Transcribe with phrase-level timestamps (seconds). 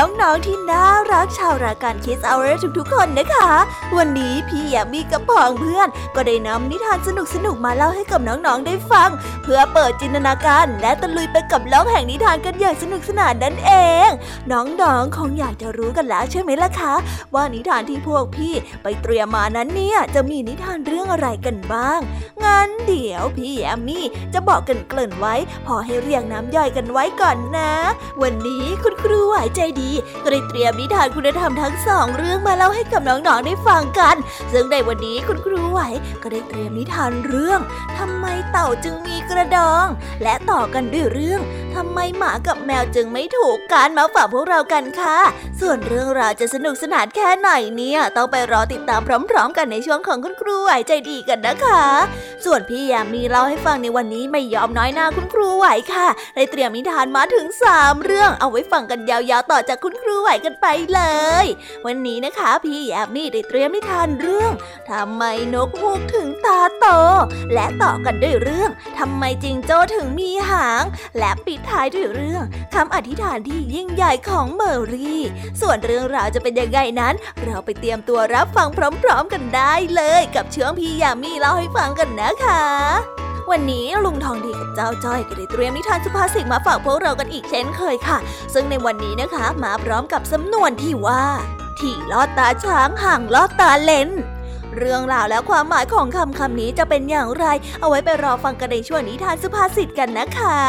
[0.00, 3.50] น้องๆที่น่ารักชาวรายการคิสเอาเรทุกๆ คนนะคะ
[3.96, 7.08] วันนี้พี่ยามีกับพองเพื่อน ก็ได้นำนิทานส
[7.46, 9.10] นุกๆมาเล่าให้กับน้องๆได้ฟัง
[9.42, 13.72] เพื่อเปิดจินตนาการและตะลุยไปกับโลกแห่งนิทานกันอย่างสนุกสนานนั่นเอ
[14.06, 14.08] ง
[14.52, 16.94] น้องๆคงอยากจะรู้กันแล้วใช่ไหมล่ะคะ
[17.34, 22.00] ว่านิทานที่พวกพี่ไปเตรียมมานั้นเนี่ยจะมีนิทานเรื่องอะไรกันบ้าง
[22.50, 24.00] งั้นเดี๋ยวพี่ยามี
[24.34, 25.34] จะบอกกันเกริ่นไว้
[25.66, 27.72] พอให้เรียงน้ำย่อยกันไว้ก่อนนะ
[28.22, 29.90] วันนี้คุณครูไหวใจดี
[30.22, 34.16] ก็ได้เตรียมนิทานคุณธรรมทั้งสองเรื่องมาเล่าให้กับน้องๆได้ฟังกัน
[34.52, 35.80] ซึ่งในวันนี้คุณครูไหว
[36.22, 37.60] ก็ได้เตรียมนิทานเรื่อง
[37.98, 39.86] ทำไมเต่าจึงมีกระดอง
[40.22, 41.40] และต่อกันด้วยเรื่อง
[41.74, 45.18] ทำไมหมากับแมวจึงไม่ถูกกันมาฝากพวกเรากันค่ะ
[45.60, 49.00] ส่วนเรื่องราวจะสนุกสนานแค่ไหนเนี่ย ต้องไปรอติดตาม
[49.30, 51.84] พร้อม ๆ กันในช่วงของคุณครูไหวใจดีกันนะคะ
[52.46, 57.46] ส่วนพี่ยามีเล่าให้ฟังในวันนี้ไม่ยอมน้อยหน้าคุณครูไหวค่ะได้เตรียมนิทานมาถึง
[57.76, 61.00] 3 เรื่องเอาไว้ฟังกันยาวๆต่อจากคุณครูไหวกันไปเล
[61.44, 61.46] ย
[61.86, 64.52] วันนี้นะคะ พี่แอมมี่ได้เตรียมนิทานเรื่อง
[64.90, 65.22] ทำไม
[65.54, 66.86] นกฮูกถึงตาโต
[67.54, 70.84] และต่อกันด้วยเรื่องทำไมจิงโจ้ถึงมีหาง
[71.18, 75.22] และปิดท้ายด้วยเรื่องคำอธิษฐานที่ยิ่งใหญ่ของเมอรี่
[75.60, 77.14] ส่วนเรื่องราวจะเป็นยังไงนั้น
[77.44, 78.68] เราไปเตรียมตัวรับฟัง
[79.02, 82.62] พร้อม ๆ กันได้เลย กับเชื่องพี่ยามีเล่าให้ฟังกันนะคะ
[83.50, 88.18] วันนี้ลุงทองดีกับเจ้าจ้อยก็ได้เตรียมนิทานสุภาษิตมาฝากพวกเรากันอีกเช่นเคยค่ะ
[88.54, 91.24] ซึ่งในวันนี้นะคะ มาพร้อมกับสำนวนที่ว่า
[91.80, 94.10] ที่ลอดตาช้างห่างลอดตาเลน
[94.76, 97.46] เรื่องราวและความหมายของคำคำนี้จะเป็นอย่างไร
[97.80, 100.60] เอาไว้ไปรอฟังกันในช่วงนิทานสุภาษิตกันนะคะ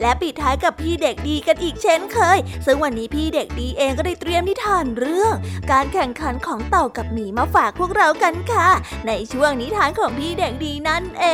[0.00, 5.34] และปิดท้ายกับพี่เด็กดีกันอีกเช่นเคย ซึ่งวันนี้พี่เด็กดีเองก็ได้เตรียมนิทานเรื่อง
[5.72, 8.68] การแข่งขันของเต่ากับหมีมาฝากพวกเรากันค่ะ
[9.06, 11.24] ในช่วงนิทานของพี่เด็กดีนั่นเอ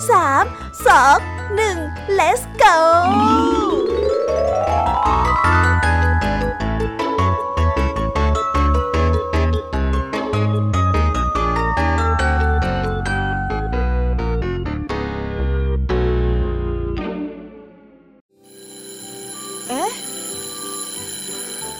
[0.09, 0.47] 3
[0.85, 1.21] 2
[1.57, 2.75] 1 let's go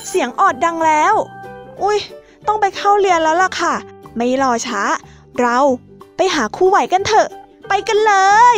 [0.09, 1.13] เสียงออดดังแล้ว
[1.83, 2.00] อุ้ย
[2.47, 3.74] ต้องไปเข้าเรียนแล้วล่ะค่ะ
[4.15, 4.81] ไม่รอช้า
[5.39, 5.57] เรา
[6.15, 7.27] ไปหาครูไหวกันเถอะ
[7.88, 8.13] กันเล
[8.56, 8.57] ย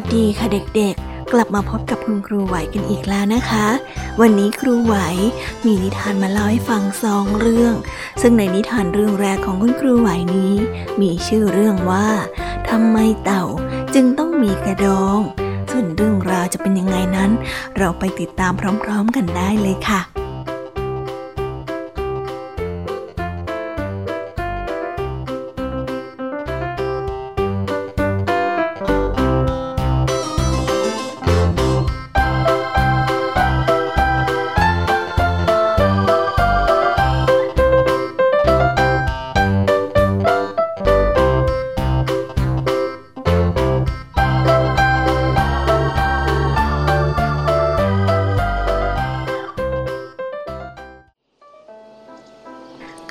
[0.00, 0.46] วัสดีค่ะ
[0.76, 3.66] เด็กๆ กลับมาพบกับคุณครูไหวกันอีกแล้วนะคะ
[4.20, 4.96] วันนี้ครูไหว
[5.64, 7.74] มีนิทานมาเล่าให้ฟังสองเรื่อง
[8.20, 10.54] ซึ่งในนิทานเรื่องแรกของคุณครูไหวนี้
[11.00, 12.08] มีชื่อเรื่องว่า
[12.68, 13.44] ทำไมเต่า
[13.94, 15.18] จึงต้องมีกระดอง
[15.70, 17.30] ส่วนเรื่องราวจะเป็นยังไงนั้น
[17.78, 20.00] เราไปติดตามพร้อม ๆ กันได้เลยค่ะ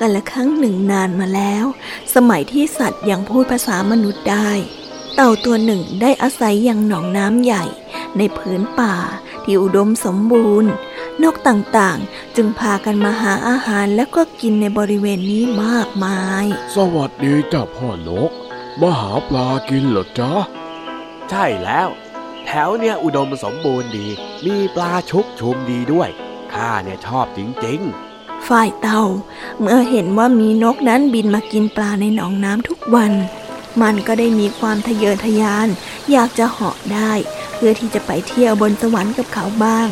[0.00, 1.64] กันละครั้งหนึ่งนานมาแล้ว
[2.14, 4.50] สมัยที่สัตว์ยังพูดภาษามนุษย์ได้
[5.14, 7.64] เต่าตัวหนึ่งได้อาศัยยังหนองน้ำใหญ่
[8.16, 8.94] ในพื้นป่า
[9.44, 10.72] ที่อุดมสมบูรณ์
[11.22, 16.44] นกต่างๆ จึงพากันมาหาอาหารแล้วก็กินในบริเวณนี้มากมาย
[16.76, 18.30] สวัสดีจ้าพ่อนก
[18.80, 20.32] มาหาปลากินเหรอจ๊ะ
[21.30, 21.88] ใช่แล้ว
[22.46, 24.08] แถวเนี่ยอุดมสมบูรณ์ดี
[24.46, 26.08] มีปลาชุกชุมดีด้วย
[26.52, 27.82] ข้าเนี่ยชอบจริง
[28.48, 29.02] ฝ่ายเต่า
[29.60, 33.12] เมื่อเห็นว่ามีนกนั้นบินมากินปลาในหนองน้ำทุกวัน
[33.82, 35.68] มันก็ได้มีความทะเยอทะยาน
[36.10, 37.12] อยากจะเหาะได้
[37.54, 39.88] เพื่อที่จะไปเที่ยวบนสวรรค์กับเขาบ้าง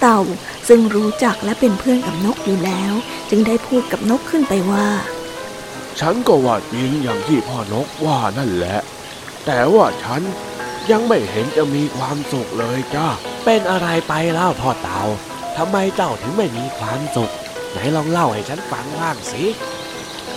[0.00, 0.20] เต่า
[0.68, 2.92] ซึ่งรู้จักและเป็นเพื่อนกับนกอยู่แล้ว
[3.30, 4.88] จึงได้พูดกับนกขึ้นไปว่า
[6.00, 8.78] ฉันก็ว่าจริงอย่างที่พ่อนกว่านั่นแหละ
[9.46, 10.22] แต่ว่าฉัน
[10.90, 13.08] ยังไม่เห็นจะมีความสุขเลยจ้า
[13.44, 15.00] เป็นอะไรไปเล่าพ่อเต่า
[15.56, 17.32] ทำไมเจ้าถึงไม่มีความสุข
[17.76, 19.44] ไหนลองเล่าให้ฉันฟังบ้างสิ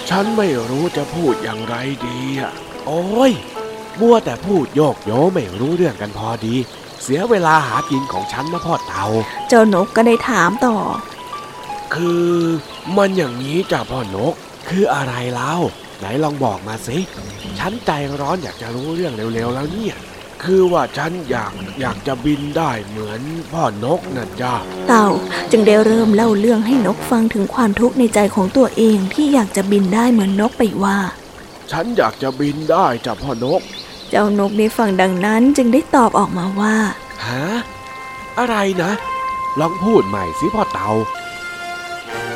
[0.10, 1.76] ฉันไม่รู้จะพูดอย่างไร
[2.06, 2.52] ดีอะ
[2.86, 3.32] โอ้ย
[4.00, 6.56] มัวแต่พูดโยกโยไม่รู้เรื่องกันพอดี
[7.04, 9.06] เสียเวลาหากินของฉันนะพ่อเต่า
[9.50, 10.76] เจ้านกก็ได้ถามต่อ
[11.94, 12.30] คือ
[12.98, 14.34] มันอย่างนี้จ้าพ่อนก
[14.70, 15.54] คืออะไรเล่า
[16.00, 16.98] ไหนลองบอกมาสิ
[17.60, 19.96] ฉันใจร้อนอยากจะรู้เรื่องเร็วๆแล้วเนี่ย
[20.44, 23.22] คือว่าฉันอยากอยากจะบินได้เหมือน
[23.52, 24.56] พ่อนกนะจ้า
[24.88, 25.08] เต่า
[25.52, 30.98] จึงได้เริ่มเล่าเรื่องให้นกฟังถึงความทุกข์ในใจของตัวเองที่อยากจะบินได้เหมือนนกไปว่า
[31.72, 33.62] ฉันอยากจะบินได้จ้าพ่อนก
[34.10, 36.76] เจ้านกได้ฟังดังนั้นจึงได้ตอบออกมาว่า
[37.26, 37.46] ฮะ
[38.40, 38.92] อะไรนะ
[39.60, 40.90] ลองพูดใหม่สิพ่อเต่า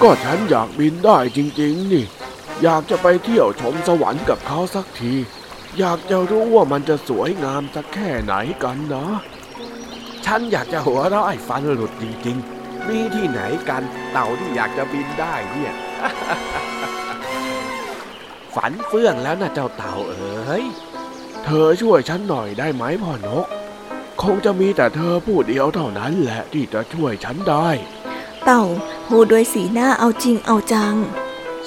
[0.01, 2.05] ก็ฉันอยากบินได้จริงๆนี่
[2.63, 5.13] อยากจะไปเที่ยวชมสวรรค์กับเขาสักที
[5.79, 9.05] อยากจะรู้ว่ามันจะสวยงามสักแค่ไหนกันนะ
[10.25, 15.73] ฉันอยากจะหัวเราะไอ้ฟันหลุดจริงๆ มีที่ไหนกันเต่าที่อยากจะบินได้เนี่ย
[18.55, 20.63] ฝันเฟื่องแล้วนะเจ้าเต่าเอ๋ย
[21.43, 23.47] เธอช่วยฉันหน่อยได้ไหมพ่อนก
[24.21, 27.67] คงจะมีแต่เธอผู้เดียวเท่านั้นแหละที่จะช่วยฉันได้
[28.45, 28.63] เต่า
[29.07, 30.95] พูดด้วยสีหน้าเอาจริงเอาจัง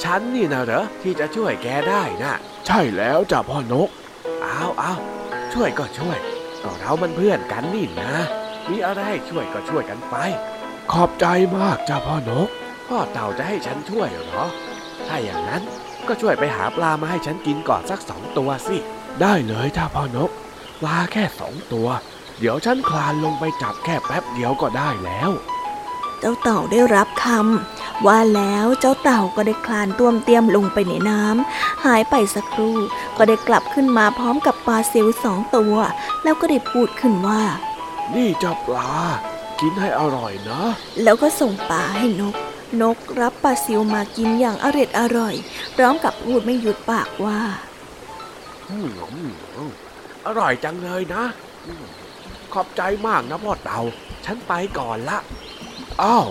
[0.02, 2.32] ฉันนี่นะเหรอที่จะช่วยแกได้นะ
[2.66, 3.88] ใช่แล้วจ้ะพ่อนก
[4.42, 4.94] เอาเอา
[5.52, 6.18] ช่วยก็ช่วย
[6.64, 8.12] ก็เรามันเพื่อนกันนี่นะ
[8.70, 10.14] มีอะไรให้ช่วยก็ช่วยกันไป
[10.92, 11.26] ขอบใจ
[11.56, 12.48] มากจ้ะพ่อนก
[12.88, 14.44] พ่อเต่าจะให้ฉันช่วยเหรอ
[15.06, 15.62] ถ้าอย่างนั้น
[16.08, 18.76] ก็ช่วยไปหาปลามาให้ฉันกินก่อนสักสองตัวสิ
[19.20, 20.30] ได้เลยจ้ะพ่อนก
[20.80, 21.88] ปลาแค่สองตัว
[22.38, 25.30] เดี๋ยวฉันคลานลงไปจับแค่แป๊บเดียวก็ได้แล้ว
[26.20, 32.76] เจ้าเต่าได้รับคำว่าแล้วเจ้าเต่าก็ได้คลานต้วมเตี้ยมลงไปในน้ำหายไปสักครู่
[33.16, 35.74] ก็ได้กลับขึ้นมาพร้อมกับปลาซิลสองตัว
[36.22, 37.42] แล้วก็ได้พูดขึ้นว่า
[38.14, 38.92] นี่จ้ะปลา
[39.60, 40.62] กินให้อร่อยนะ
[41.02, 42.34] แล้วก็ส่งปลาให้นก
[42.82, 45.34] นกรับปลาซิวมากินอย่างอร็ดอร่อย
[45.76, 47.40] พร้อมกับพูดไม่หยุดปากว่า
[48.70, 49.72] อืมอืม
[50.26, 51.24] อร่อยจังเลยนะ
[51.66, 51.84] อืม
[52.52, 53.80] ขอบใจมากนะพ่อเต่า
[54.24, 55.18] ฉันไปก่อนละ
[56.02, 56.28] อ้าว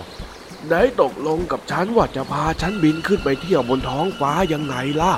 [0.70, 5.14] ได้ตกลงกับฉันว่าจะพาฉันบินขึ้นไปเที่ยวบนท้องฟ้ายังไงล่ะ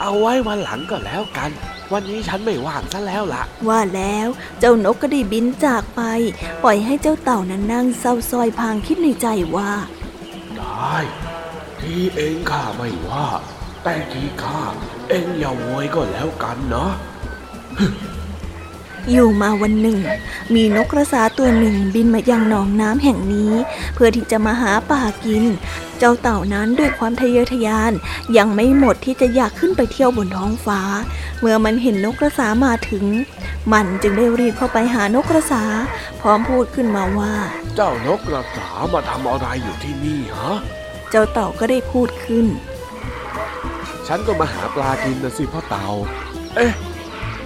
[0.00, 1.50] เอาไว้วันหลังก็แล้วกัน
[1.92, 4.28] วันนี้ฉันไม่ว่างซะแล้วล่ะ ว่าแล้ว
[4.58, 6.02] เจ้านกก็ได้บินจากไป
[6.64, 9.26] ปล่อยให้เจ้าเต่านั้นนั่งเศร้าซอยพางคิดในใจ
[9.56, 9.70] ว่า
[10.56, 10.96] ได้
[11.80, 13.26] ที่เองข้าไม่ว่า
[13.84, 14.62] แต่ที่ข้า
[15.08, 16.92] เองอย่าโวยก็แล้วกันเนาะ
[19.10, 19.98] อยู่มาวันหนึ่ง
[20.54, 23.52] มีนกกระสาตัวหนึ่งบินมายังหนองน้ำแห่งนี้
[23.94, 25.44] เพื่อที่จะมาหาป่ากิน
[25.98, 27.92] เจ้าเต่านั้นด้วยความทะเยอทะยาน
[28.36, 30.80] ยังไม่หมดที่จะอยากขึ้นไปเที่ยวบนท้องฟ้า
[31.40, 33.04] เมื่อมันเห็นนกกระสามาถึง
[33.72, 35.64] มันจึงได้รีบเข้าไปหานกกระสา
[36.20, 37.34] พร้อมพูดขึ้นมาว่า
[37.76, 40.56] เจ้านกกระสามาทำอะไรอยู่ที่นี่ฮะ
[41.10, 42.46] เจ้าเต่าก็ได้พูดขึ้น
[44.06, 45.86] ฉันก็มาหาปลากินนะสิพ่อเต่า
[46.56, 46.72] เอ๊ะ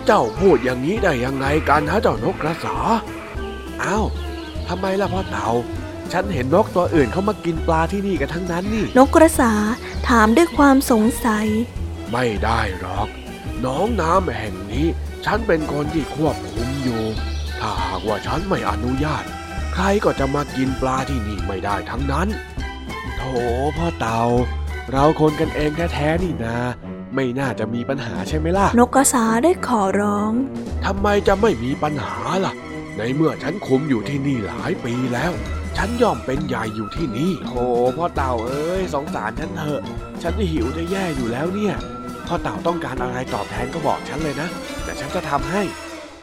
[0.06, 2.76] เจ้าพูดอย่างนี้ได้ยังไงกันฮะเจ้านกกระสา
[3.82, 4.06] อ้าว
[4.68, 5.48] ทำไมล่ะพ่อเต่า
[6.12, 9.52] ฉันเห็นนกตัวอื่นเขามากินปลาที่นี่กันทั้งนั้นนี่ นกกระสา
[10.08, 11.46] ถามด้วยความสงสัย
[12.12, 13.08] ไม่ได้หรอก
[13.64, 14.86] น้องน้ำแห่งนี้
[15.24, 17.02] ฉันเป็นคนที่ควบคุมอยู่
[17.60, 19.24] ถ้าหากว่าฉันไม่อนุญาต
[19.74, 22.28] ใครก็จะมากินปลาที่นี่ไม่ได้ทั้งนั้น
[23.16, 23.22] โถ
[23.76, 24.22] พ่อเต่า
[24.90, 26.58] เราคนกันเองแท้ๆนี่นา
[27.14, 30.32] ไม่น่าจะมีปัญหาใช่ไหมล่ะ นกกระสาได้ขอร้อง
[30.84, 32.52] ทำไมจะไม่มีปัญหาล่ะ
[32.98, 35.32] ในเมื่อฉันคุมอยู่ที่นี่หลายปีแล้ว
[35.76, 37.64] ฉันยอมเป็นใหญ่อยู่ที่นี่โธ่
[37.96, 39.80] พ่อเต่าเอ้ยสงสารฉันเถอะ
[40.22, 41.74] ฉันหิวจะแย่อยู่แล้วเนี่ย
[42.26, 44.48] พ่อเต่าต้องการอะไรตอบแทนก็บอกฉันเลยนะ
[44.84, 45.62] แต่ฉันจะทำให้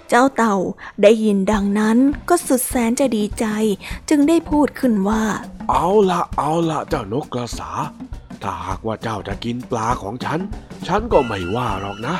[0.09, 0.55] เจ้าเต่า
[1.01, 1.97] ได้ยินดังนั้น
[2.29, 3.45] ก็สุดแสนจะดีใจ
[4.09, 5.23] จึงได้พูดขึ้นว่า
[5.69, 7.69] เอาละเอาละเจ้านกกระสา
[8.43, 10.39] ถ้าหากว่าเจ้าจะกินปลาของฉัน
[10.87, 12.15] ฉันก็ไม่ว่าหรอกนะ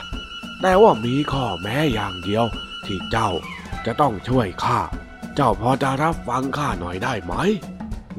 [0.61, 2.45] แต่ว่ามีข้อแม้อย่างเดียว
[2.85, 3.29] ที่เจ้า
[3.85, 4.79] จะต้องช่วยข้า
[5.35, 7.33] เจ้าพอจะรับฟังข้าหน่อยได้ไหม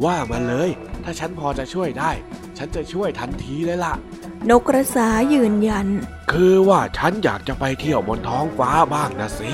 [0.05, 0.71] ว่ามาเลย
[1.05, 2.11] ถ้าฉันพอจะช่วยได้
[2.59, 3.95] ฉันจะช่วยทันทีเลยล่ะ
[4.51, 5.87] นกกระสายืนยัน
[6.33, 9.53] คือว่าฉันอยากจะไปเที่ยวบนท้องฟ้าบ้างนะสิ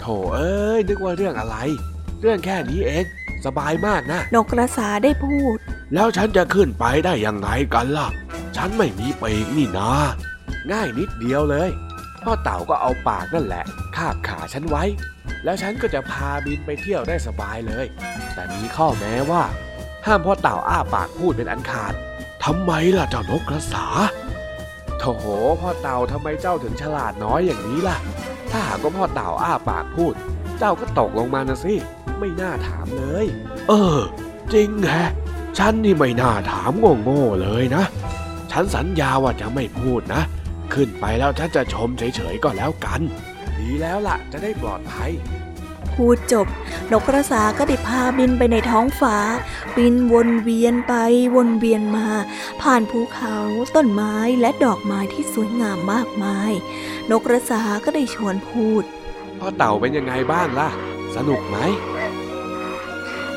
[0.00, 0.04] โถ
[0.34, 1.56] เอ้ยนึกว่าเรื่องอะไร
[2.20, 3.04] เรื่องแค่นี้เอง
[3.44, 5.58] สบายมากนะ นกกระสาได้พูด
[5.94, 8.08] แล้วฉันจะขึ้นไปได้ยังไงกันล่ะ
[8.56, 9.90] ฉันไม่มีปีกนี่นา
[10.70, 11.70] ง่ายนิดเดียวเลย
[12.22, 13.64] พ่อเต่าก็เอาปากนั่นแหละ
[13.96, 14.84] คาบขาฉันไว้
[15.44, 17.86] แล้วฉันก็จะพาบินไปเที่ยวได้สบายเลย
[18.34, 19.42] แต่มีข้อแม้ว่า
[20.06, 21.92] ห้ามพ่อเต่าอ้าปากพูดเป็นอันขาด
[22.44, 23.86] ทำไมล่ะเจ้านกกระสา
[24.98, 25.04] โถ
[25.60, 27.98] พ่อเต่าทำไมเจ้าถึงฉลาดน้อยอย่างนี้ล่ะ
[28.50, 30.14] ถ้าหากว่าพ่อเต่าอ้าปากพูด
[30.58, 31.74] เจ้าก็ตกลงมานะสิ
[32.18, 33.26] ไม่น่าถามเลย
[33.68, 33.98] เออ
[34.52, 35.10] จริงแฮะ
[35.58, 36.72] ฉันนี่ไม่น่าถาม
[37.04, 37.84] โง่ๆเลยนะ
[38.50, 40.22] ฉันสัญญาว่าจะไม่พูดนะ
[40.74, 43.00] ขึ้นไปแล้วฉันจะชมเฉยๆก็แล้วกัน
[43.58, 45.10] ดีแล้วล่ะจะได้ปลอดภัย
[45.94, 46.46] พูดจบ
[46.92, 49.16] นกกระสาก็ได้พาบินไปในท้องฟ้า
[49.76, 50.94] บินวนเวียนไป
[51.34, 52.06] วนเวียนมา
[52.62, 53.36] ผ่านภูเขา
[53.76, 56.52] ต้นไม้และดอกไม้ที่สวยงามมากมาย
[57.10, 58.84] นกกระสาก็ได้ชวนพูด
[59.38, 60.68] พ่อเต่าเป็นยังไงบ้างล่ะ
[61.16, 61.58] สนุกไหม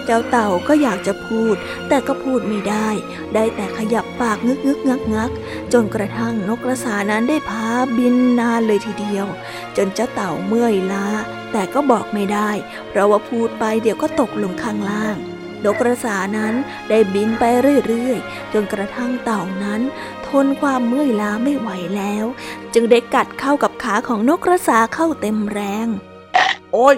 [0.07, 1.55] เจ้าเต่าก็อยากจะพูด
[1.87, 2.89] แต่ก็พูดไม่ได้
[3.33, 5.31] ได้แต่ขยับปากงึกงึกงักงัก
[5.73, 9.25] จนกระทั่งนกกระสานั้นได้พาบินนานเลยทีเดียว
[9.77, 11.07] จนเจ้าเต่าเมื่อยล้า
[11.51, 12.49] แต่ก็บอกไม่ได้
[12.89, 15.17] เพราะว่าพูดไปเดี๋ยวก็ตกลงข้างล่าง
[15.65, 16.53] นกกระสานั้น
[16.89, 17.43] ได้บินไป
[17.87, 19.81] เรื่อยๆ จนกระทั่งเต่านั้น
[20.27, 22.25] ทนความเมื่อยล้าไม่ไหวแล้ว
[22.73, 25.87] จึงได้กัดเข้ากับขาของนกกระสาเข้าเต็มแรง
[26.73, 26.95] โอ้ย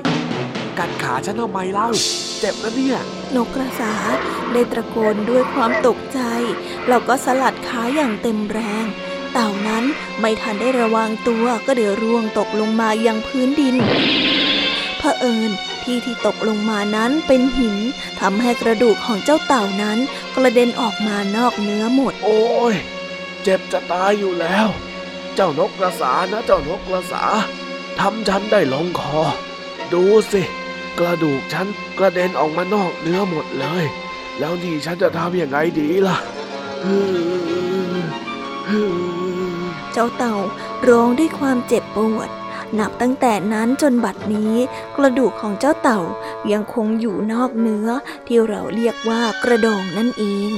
[0.80, 1.89] กัดขาฉันทำไมเล่า
[2.39, 3.00] เจ็บนะเนี่ย
[3.36, 3.93] นกกระสา
[4.51, 6.19] ได้ตะโกนด้วยความตกใจ
[6.88, 8.86] แล้วก็สลัดขาอย่างเต็มแรง
[9.34, 9.84] เต่านั้น
[10.19, 13.75] ไม่ทันได้ระวังตัวก็เดี๋ยวร่วงตกลงมายังพื้นดิน
[14.98, 15.51] เผอิญ
[15.84, 17.77] ที่ที่ตกลงมานั้นเป็นหิน
[18.19, 19.98] ทำให้กระดูกของเจ้าเต่านั้น
[20.36, 22.75] กระเด็นออกมานอกเนื้อหมด โอ้ย
[23.43, 24.67] เจ็บจะตายอยู่แล้ว
[25.36, 27.24] เจ้านกกระสานะเจ้านกกระสา
[28.00, 29.19] ทำฉันได้ลงคอ
[29.93, 30.41] ดูสิ
[31.00, 31.67] กระดูกฉัน
[31.98, 33.86] กระเด็นออกมานอกเนื้อหมดเลย
[34.39, 36.17] แล้วนี่ฉันจะทำยังไงดีล่ะ
[39.93, 40.36] เจ้าเต่า
[40.89, 42.29] ร้องด้วยความเจ็บปวด
[42.79, 44.53] นับตั้งแต่นั้นจนบัดนี้
[44.96, 46.01] กระดูกของเจ้าเต่า
[46.51, 47.88] ยังคงอยู่นอกเนื้อ
[48.27, 50.51] ที่เราเรียกว่ากระดองนั่นเอง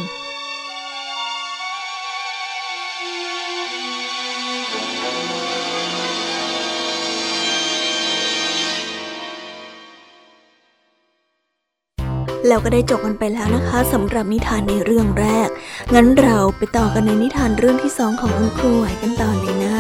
[12.48, 15.50] แล้วก็ได้จบกันไปแล้วนะคะสำหรับนิทานในเรื่องแรก
[15.94, 19.78] งั้นเราไปต่อกันในนิทานเรื่องที่สองของคุณครูไหวกันต่อเลยนะ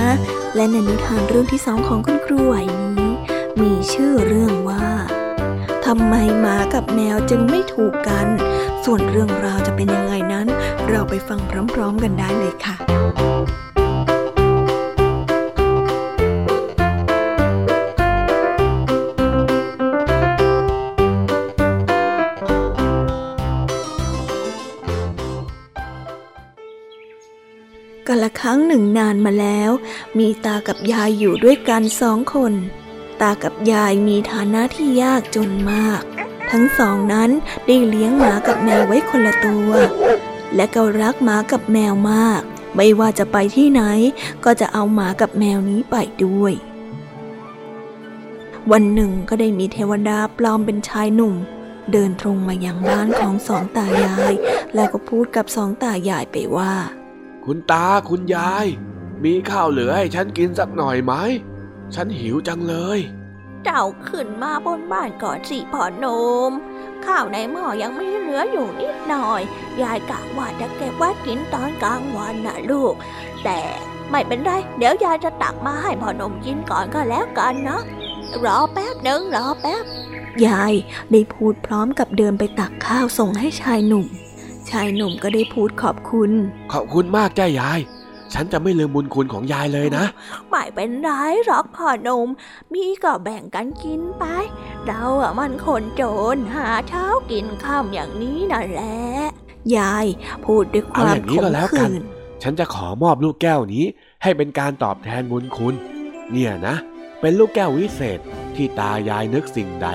[0.56, 3.12] และในนิทานเรื่องที่สองของคุณครูไหวนี้
[3.62, 4.86] มีชื่อเรื่องว่า
[5.86, 8.28] ทำไมหมากับแมวจึงไม่ถูกกัน
[8.86, 10.48] ส่วนเรื่องราวจะเป็นยังไงนั้น
[10.90, 11.40] เราไปฟัง
[11.74, 12.76] พร้อม ๆ กันได้เลยค่ะ
[28.14, 29.72] กันละครั้งหนึ่งนานมาแล้ว
[30.20, 32.54] มีตากับยายอยู่ด้วยกันสองคน
[33.22, 36.02] ตากับยายมีฐานะที่ยากจนมาก
[36.52, 37.30] ทั้งสองนั้น
[37.66, 39.72] ได้เลี้ยงหมากับแมวไว้คนละตัว
[40.56, 42.42] และก็รักหมากับแมวมาก
[42.76, 43.82] ไม่ว่าจะไปที่ไหน
[44.46, 46.54] ก็จะเอาหมากับแมวนี้ไปด้วย
[48.72, 51.36] วันหนึ่งก็ได้มีเทวดาปลอมเป็นชายหนุ่ม
[51.92, 54.34] เดินตรงมายังบ้านของสองตายาย
[54.76, 56.74] แล้วก็พูดกับสองตายายไปว่า
[57.46, 58.66] คุณตาคุณยาย
[59.24, 61.14] มีข้าวเหลือให้ฉันกินสักหน่อยไหม
[61.96, 63.00] ฉันหิวจังเลย
[63.66, 66.06] เจ้าขึ้นมาบนบ้านก่อนสิพ่อหน
[66.50, 66.52] ม
[67.06, 69.42] ข้าวในหม้อยังไม่เหลืออยู่นิดหน่อย
[69.82, 72.94] ยายกะว่าจะเก็บไว้กินตอนกลางวันนะลูก
[73.44, 73.60] แต่
[74.12, 77.82] ไม่เป็นไร เดี๋ยวยายจะตักมาให้พ่อหนมกินก่อนก็แล้วกันนะ
[78.46, 79.84] รอแป๊บหนึ่งรอแป๊บ
[80.46, 80.74] ยาย
[81.12, 84.08] ได้พูดพร้อมกับเดินไปตักข้าวส่งให้ชายหนุ่ม
[84.72, 86.32] ชายหนุ่มก็ได้พูดขอบคุณ
[86.74, 87.80] ขอบคุณมากจ้ายาย
[88.34, 90.06] ฉันจะไม่ลืมบุญคุณของยายเลยนะ
[90.50, 91.10] ไม่เป็นไร
[91.46, 92.28] หรอกพ่อหนุ่ม
[92.74, 94.26] มีก็แบ่งกันกินไป
[94.86, 96.04] เราอะมันคนจ
[96.36, 98.98] นหาเช้ากินข้ามอย่างนี้น่ะแหละ
[99.78, 100.06] ยาย
[100.46, 102.04] พูดด้วยความเอาอย่างนี้ขก็มแล้วกันขื่น
[102.44, 103.86] ฉันจะขอมอบลูกแก้วนี้
[104.24, 105.76] ให้เป็นการตอบแทนบุญคุณ
[106.32, 106.76] เนี่ยนะ
[107.22, 108.20] เป็นลูกแก้ววิเศษ
[108.56, 109.88] ที่ตายายนึกสิ่งใด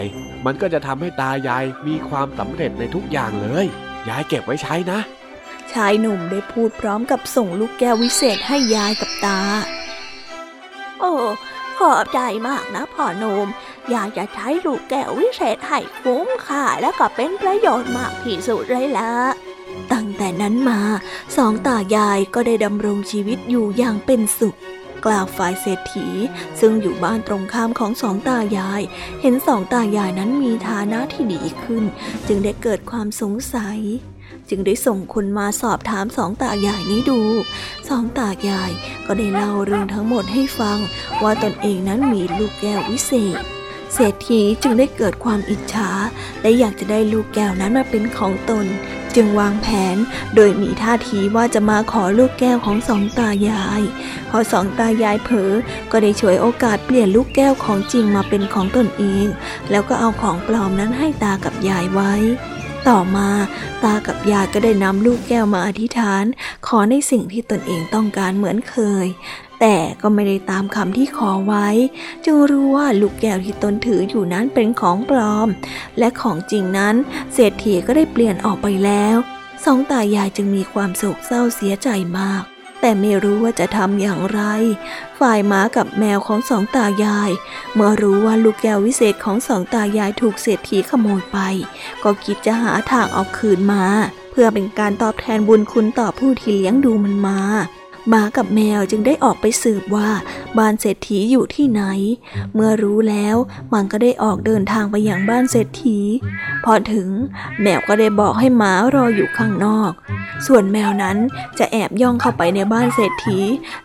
[0.47, 3.67] มันก็จะทำให้ตายายมีความสำเร็จในทุกอย่างเลย
[4.09, 5.01] ยายเก็บไว้ใช้นะ
[5.73, 9.41] ชายหนุ่มได้พูดพร้อมกับส่งลูกแก้ววิเศษให้ยายกับตา
[11.01, 11.13] โอ้
[11.79, 13.47] ขอบใจมากนะพ่อหนุ่ม
[13.95, 19.13] ยากจะใช้ลูกแก้ววิเศษให้คุ้มค่าและก็เป็นประโยชน์มากที่สุดเลยละ
[19.93, 20.81] ตั้งแต่นั้นมา
[21.37, 24.57] สองตายายก็ได้ดำรงชีวิตอยู่อย่างเป็นสุข
[25.07, 26.09] กล่าวฝ่ายเศรษฐี
[26.61, 28.83] ซึ่งอยู่บ้านตรงข้ามของสองตายาย
[29.21, 31.85] เห็นสองตายายนั้นมีฐานะที่ดีขึ้น
[32.27, 33.79] จึงได้เกิดความสงสัย
[34.49, 37.21] จึงได้ส่งคนมาสอบถามสองตายายนี้ดู
[37.89, 38.71] สองตายาย
[39.07, 40.79] ก็ได้เล่าเรื่องทั้งหมดให้ฟัง
[41.23, 43.39] ว่าตนเองนั้นมีลูกแก้ววิเศษ
[43.95, 45.91] เศรษฐีจึงได้เกิดความอิจฉา
[46.43, 48.67] และอยากจะได้ลูกแก้วนั้นมาเป็นของตน
[49.17, 49.97] จึงวางแผน
[50.35, 53.83] โดยมีท่าทีว่าจะมาขอลูกแก้วของสองตายาย
[54.31, 55.53] พอสองตายายเผลอ
[55.91, 59.27] ก็ได้ฉวยโอกาสเปลี่ยนลูกแก้วของจริงมาเป็นของตนเอง
[59.71, 62.15] แล้วก็เอาของปลอมนั้นให้ตากับยายไว้
[62.89, 63.29] ต่อมา
[63.85, 66.25] ตากับยายก็ได้นำลูกแก้วมาอธิษฐาน
[66.67, 69.07] ขอในสิ่งที่ตนเองต้องการเหมือนเคย
[69.61, 71.69] แต่ก็ไม่ได้ตามคำที่ขอไว้
[72.25, 75.49] จึงรู้ว่าลูกแก้วที่ตนถืออยู่นั้นเป็นของปลอม
[75.99, 76.95] และของจริงนั้น
[77.35, 79.17] เศรษฐีก็ได้เปลี่ยนออกไปแล้ว
[79.65, 81.89] สองตายายจึงมีความโศกเศร้าเสียใจ
[82.19, 82.43] มาก
[82.81, 84.41] แต่ไม่รู้ว่าจะทำอย่างไร
[85.19, 87.31] ฝ่ายหม้ากับแมวของสองตายาย
[87.75, 91.39] เมื่อรู้ว่าลูกแก้ววิเศษของสองตายายถูกเศรษฐีขโมยไป
[92.03, 93.85] ก็คิดจะหาทางเอาคืนมา
[94.31, 97.41] เพื่อเป็นการตอบแทนบุญคุณต่อผู้ที่เลี้ยงดูมันมา
[98.09, 100.09] หมากับแมวจึงได้ออกไปสืบว่า
[100.59, 101.83] บ้านเศรษฐีอยู่ที่ไหน
[102.55, 103.37] เมื่อรู้แล้ว
[103.75, 105.99] มันก็ได้ออกเดินทางไปยังบ้านเศรษฐี
[106.65, 107.09] พอถึง
[107.63, 109.93] แมวก็ได้บอกให้หมารออยู่ข้างนอก
[110.47, 111.17] ส่วนแมวนั้น
[111.59, 113.39] จะแอบย่องเข้าไปในบ้านเศรษฐี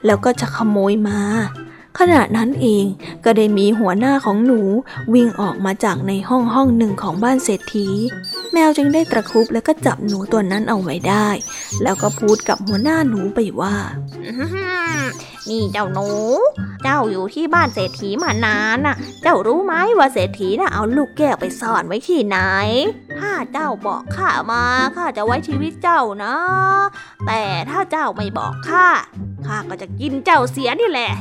[0.06, 1.22] แล้วก็จะขโมยมา
[2.00, 2.86] ขณะนั้นเอง
[3.26, 4.62] ก็ได้มีหัวหน้าของหนู
[5.14, 7.88] วิ่งออกมาจากในห้องห้องหนึ่งของบ้านเศรษฐี
[8.54, 11.28] แมวจึงได้ตะครุบแล้วก็จับหนูตัวนั้นเอาไว้ได้
[11.84, 13.76] แล้วก็พูดกับหัวหน้าหนูไปว่า
[15.50, 16.08] นี่เจ้าหนู
[16.84, 22.38] เจ้าอยู่ที่บ้านเศรษฐีมานานน่ะ เจ้ารู้ไหมว่าเศรษฐีน่ะเอาลูกแก้วไปซ่อนไว้ที่ไหน
[23.20, 24.64] ถ้าเจ้าบอกข้ามา
[24.96, 26.36] ข้าจะไว้ชีวิตเจ้านะ
[27.28, 28.88] แต่ถ้าเจ้าไม่บอกข้า
[29.48, 31.12] ข้าก็จะกินเจ้าเสียนี่แหละ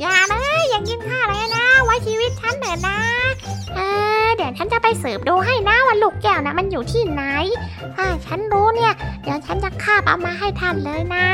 [0.00, 2.98] อย่านะ อย่ากินข้าเลยนะ ไว้ชีวิตฉันเถอะนะ
[3.74, 3.80] เอ
[4.24, 7.22] อ เดี๋ยวฉันจะไปสืบดูให้นะว่าลูกแก้วนะมันอยู่ที่ไหน
[7.94, 11.26] ถ้าฉันรู้เนี่ย เดี๋ยวฉันจะคาบเอามาให้ท่านเลยนะ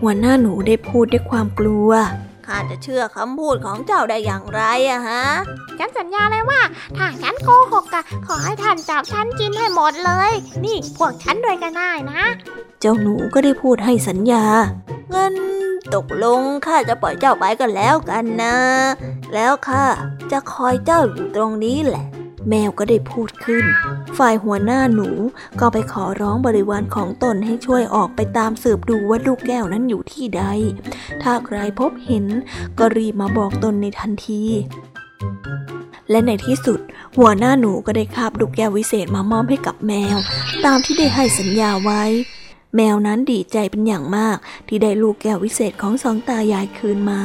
[0.00, 1.90] หัวหน้าหนูได้พูดด้วยความกลัว
[2.52, 5.24] ข้าจะเชื่อคำพูดของเจ้าได้อย่างไรอะฮะ
[5.78, 6.60] ฉันสัญญาเลยว่า
[6.96, 10.32] ถ้าฉันโกหกอะขอให้ท่านจับฉันกินให้หมดเลย
[10.64, 12.22] นี่พวกฉันด้วยก็ได้นะ
[12.80, 14.44] เจ้าหนูก็ได้พูดให้สัญญา
[15.10, 15.34] เงิน
[15.94, 18.56] ตกลงข้าจะปล่อยเจ้าไปกันแล้วกันนะ
[19.34, 19.84] แล้วข้า
[20.32, 22.06] จะคอยเจ้าอยู่ตรงนี้แหละ
[22.48, 23.64] แมวก็ได้พูดขึ้น
[24.18, 25.08] ฝ่ายหัวหน้าหนู
[25.60, 30.42] ก็ไปขอร้องบริวารของตนให้ช่วยออกไปตามสืบดูว่าลูกแก้วนั้นอยู่ที่ใด
[31.22, 32.24] ถ้าใครพบเห็น
[32.78, 34.42] ก็รีบมาบอกตนในทันที
[36.10, 36.80] และในที่สุด
[37.18, 40.16] หัวหน้าหนูก็ได้คาบลูกแก้ววิเศษมามอบให้กับแมว
[40.64, 42.02] ตามที่ได้ให้สัญญาไว้
[42.76, 44.36] แมวนั้นดีใจเป็นอย่างมาก
[44.68, 47.20] ที่ได้ลูกแก้ววิเศษของสองตายายคืนมา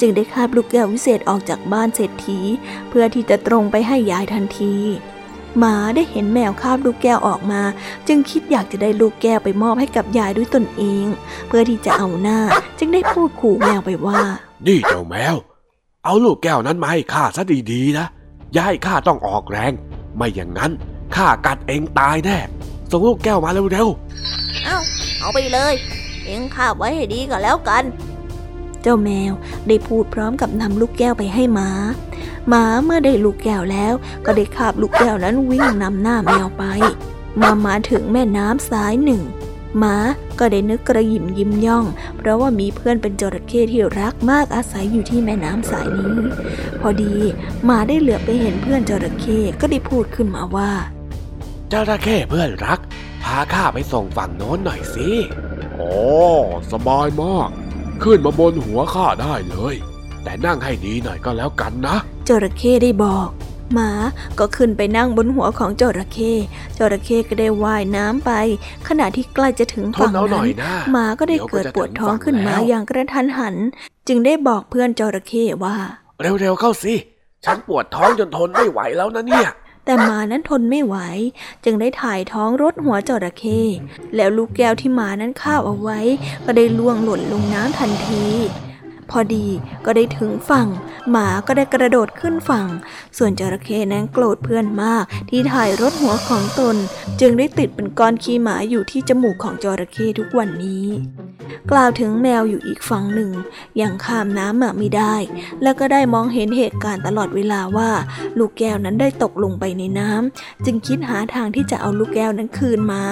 [0.00, 2.38] จึงได้คาบลูกแก้ววิเศษออกจากบ้านเศรษฐี
[2.88, 4.74] เพื่อที่จะตรงไปให้ยายทันที
[5.58, 7.62] หมาได้เห็นแมวคาบลูกแก้วออกมา
[8.08, 11.06] จึงคิดอยากจะได้ลูกแก้วไปมอบให้กับยายด้วยตนเอง
[11.48, 12.38] เพื่อที่จะเอาหน้า
[12.78, 14.20] จึงได้พูดขู่แมวไปว่า
[14.66, 15.36] นี่เจ้าแมว
[16.04, 18.06] เอาลูกแก้วนั้นมาให้ข้าซะดีๆนะ
[18.54, 19.72] ยาให้ข้าต้องออกแรง
[20.16, 20.72] ไม่อย่างนั้น
[21.16, 22.38] ข้ากัดเองตายแน่
[22.90, 23.88] ส่งลูกแก้วมาเร็ว
[24.64, 24.78] เอา
[25.20, 25.74] เอาไปเลย
[26.24, 27.84] เอ็งคาบไว้ให้ดีก็แล้วกัน
[28.82, 29.32] เจ้าแมว
[29.68, 31.70] ได้พูดพร้อมกับนำลูกแก้วไปให้หมา
[32.48, 33.94] หมาเมื่อได้ลูกแก้วแล้ว
[34.24, 36.64] ก็ได้คาบลูกแก้วนั้นวิ่งนำหน้าแมวไป
[37.40, 39.22] มามาถึงแม่น้ำสายหนึ่ง
[39.78, 39.96] หมา
[40.38, 41.84] ก็ได้นึกกระหยิมยิ้มย่อง
[42.18, 46.16] เพราะว่ามีเพื่อนเป็นจระเข้ที่รักมากอาศัยอยู่ที่แม่น้ำสายนี้
[46.80, 47.14] พอดี
[47.64, 50.93] หมาได้เหลือบไปเห็นเพื่อนจระเข้ก็ได้พูดขึ้นมาว่าๆ
[51.68, 52.80] เจ้าระเข้เพื่อนรัก
[53.24, 55.08] พาข้าไปส่งฝั่งโน้นหน่อยสิ
[55.76, 55.92] โอ้
[56.72, 57.50] สบายมาก
[58.02, 59.74] ขึ้นมาบนหัวข้าได้เลย
[60.24, 61.96] แต่นั่งให้ดีหน่อยก็แล้วกันนะ
[62.28, 63.28] จระเข้ได้บอก
[63.74, 63.90] หมา
[64.38, 66.32] ก็ขึ้นไปนั่งบนหัวของจระเข้
[66.78, 68.32] จระเข้ก็ได้ว่ายน้ำไป
[68.88, 73.54] ขณะที่ใกล้จะถึงทนฝั่งเอาหน่นั้อยนนะหมาก็ได้เดี๋ยวก็เกิดจะปวดถึงท้องฝั่งขึ้นมาแล้วอย่างกระทันหัน
[74.08, 75.76] จึงได้บอกเพื่อนจระเข้ว่า
[76.20, 76.94] เร็วๆเข้าสิ
[77.44, 79.48] ฉันปวดท้องจนทนไม่ไหวแล้วนะเนี่ย
[79.84, 80.96] แต่หมานั้นทนไม่ไหว
[81.64, 83.60] จึงได้ถ่ายท้องรถหัวจระเข้
[84.16, 86.00] แล้วลูกแก้วที่หมานั้นคาบเอาไว้
[86.44, 88.26] ก็ได้ล่วงหล่นลงน้ำทันที
[89.14, 89.46] พอดี
[89.84, 90.68] ก็ได้ถึงฝั่ง
[91.10, 92.66] หมาก็ได้กระโดดขึ้นฝั่ง
[93.18, 96.76] ส่วนจระเข้นั้นโกรธเพื่อนมากที่ถ่ายรถหัวของตน
[97.20, 100.86] จึงได้ติดเป็นก้อนขี้หมาอยู่ที่จมูกของจระเข้ทุกวันนี้
[101.70, 103.30] กล่าวถึงแมวอยู่อีกฝั่งหนึ่ง
[103.80, 105.14] ยังข้ามน้ำมาไม่ได้
[105.62, 107.90] แล้วก็ได้มองเห็นเหตุการณ์ตลอดเวลาว่า
[108.38, 113.02] ลูกแก้วนั้นได้ตกลงไปในน้ำจึงคิดหาทางที่จะเอาลูกแก้วนั้นคืนมา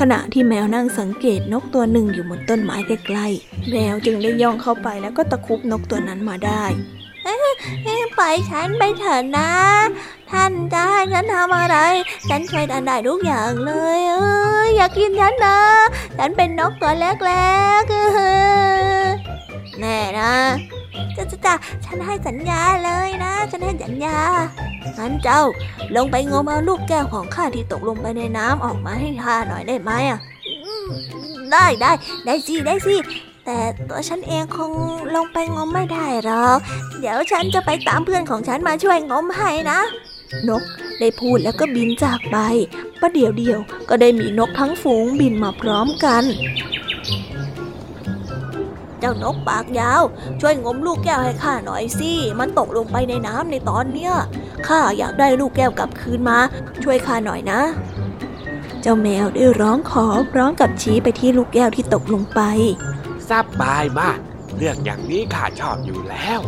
[0.00, 6.64] ขณะที่แมวนั่งสังเกตนกตัวหนึ่งอยู่บนต้นไม้ใกล้ๆแมวจึงได้ย่องเข้าไปแล้วก็็ตะคุบนกตัวนั้นมาได้
[8.16, 9.50] ไปฉันไปเถอะนะ
[10.30, 11.76] ท่านจะให้ฉันทำอะไร
[12.28, 14.30] ฉันช่วยท่านได้ทุกอย่างเลยเอ้
[14.66, 15.58] ยอย่ากินฉันนะ
[16.18, 20.32] ฉันเป็นนกตัวเล็กๆแน่นะ
[21.16, 21.54] จะจะจะ
[21.84, 24.18] ฉันให้สัญญาเลยนะ ฉันให้สัญญา
[24.98, 25.42] งั้นเจ้า
[25.96, 30.20] ลงไปงมเอาลูกแก้วของข้าที่ตกลงไปในน้ำออกมาให้ข้าหน่อยได้ไหมอะ
[31.52, 31.92] ได้ได้
[32.26, 32.96] ได้สิได้สิ
[33.50, 34.72] แต่ตัวฉันเองคง
[35.16, 36.58] ลงไปงมไม่ได้หรอก
[37.00, 39.80] เดี๋ยวฉันจะไปตามเพื่อนของฉันมาช่วยงมให้นะ
[40.48, 40.62] นก
[41.00, 42.36] ได้พูดแล้วก็บินจากไป
[43.00, 43.58] ประเดี๋ยวเดียว
[43.88, 46.24] ก็ได้มีนกทั้งฝูงบินมาพร้อมกัน
[49.00, 50.02] เจ้านกปากยาว
[50.40, 54.12] ช่วยงมลูกแก้วให้ข้าหน่อยสิ มันตกลงไปในน้ำในตอนเนี้ย
[54.66, 56.38] ข้าอยากได้ลูกแก้วกลับคืนมา
[56.84, 57.60] ช่วยข้าหน่อยนะ
[58.82, 62.40] เจ้าแมวได้ร้องขอพร้อมกับชี้ไปที่ลูกแก้วที่ตกลงไป
[63.30, 64.18] สบายมาก
[64.56, 66.40] เรื่องอย่างนี้ข้าชอบอยู่แล้ว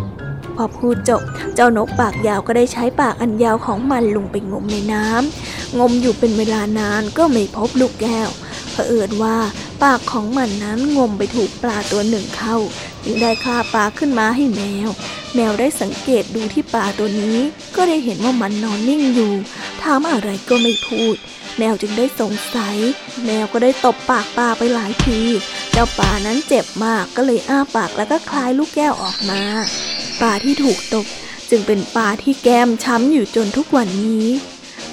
[0.57, 1.23] พอพูดจบ
[1.55, 8.29] เจ้านกปากยาวก็ได้ใช้ปากอันยาวของมันลงไปงมในน้ำงมอยู่เป็นเวลานานก็ไม่พบลูกแก้ว
[8.73, 9.37] เผอิญว่า
[9.83, 12.57] ปากของมันนั้นงมไปถูกปลาตัวหนึ่งเข้า
[13.05, 14.89] จึงได้คาปลาขึ้นมาให้แมว
[15.35, 17.39] แมวได้สังเกตดูที่ปลาตัวนี้
[17.77, 19.33] ก็ได้เห็นว่ามันนอนนิ่งอยู่
[19.83, 21.17] ถามอะไรก็ไม่พูด
[21.59, 22.77] แมวจึงได้สงสัย
[23.25, 25.21] แมวก็ได้ตบปากปลาไปหลายที
[25.75, 29.43] เจ้าป่านั้นเจ็บมากก็เลยอ้าปากแล้วก็คลายลูกแก้วออกมา
[30.21, 31.07] ปลาที่ถูกตก
[31.51, 34.29] จึงเป็นปลาที่แก้มช้ำอยู่จนทุกวันนี้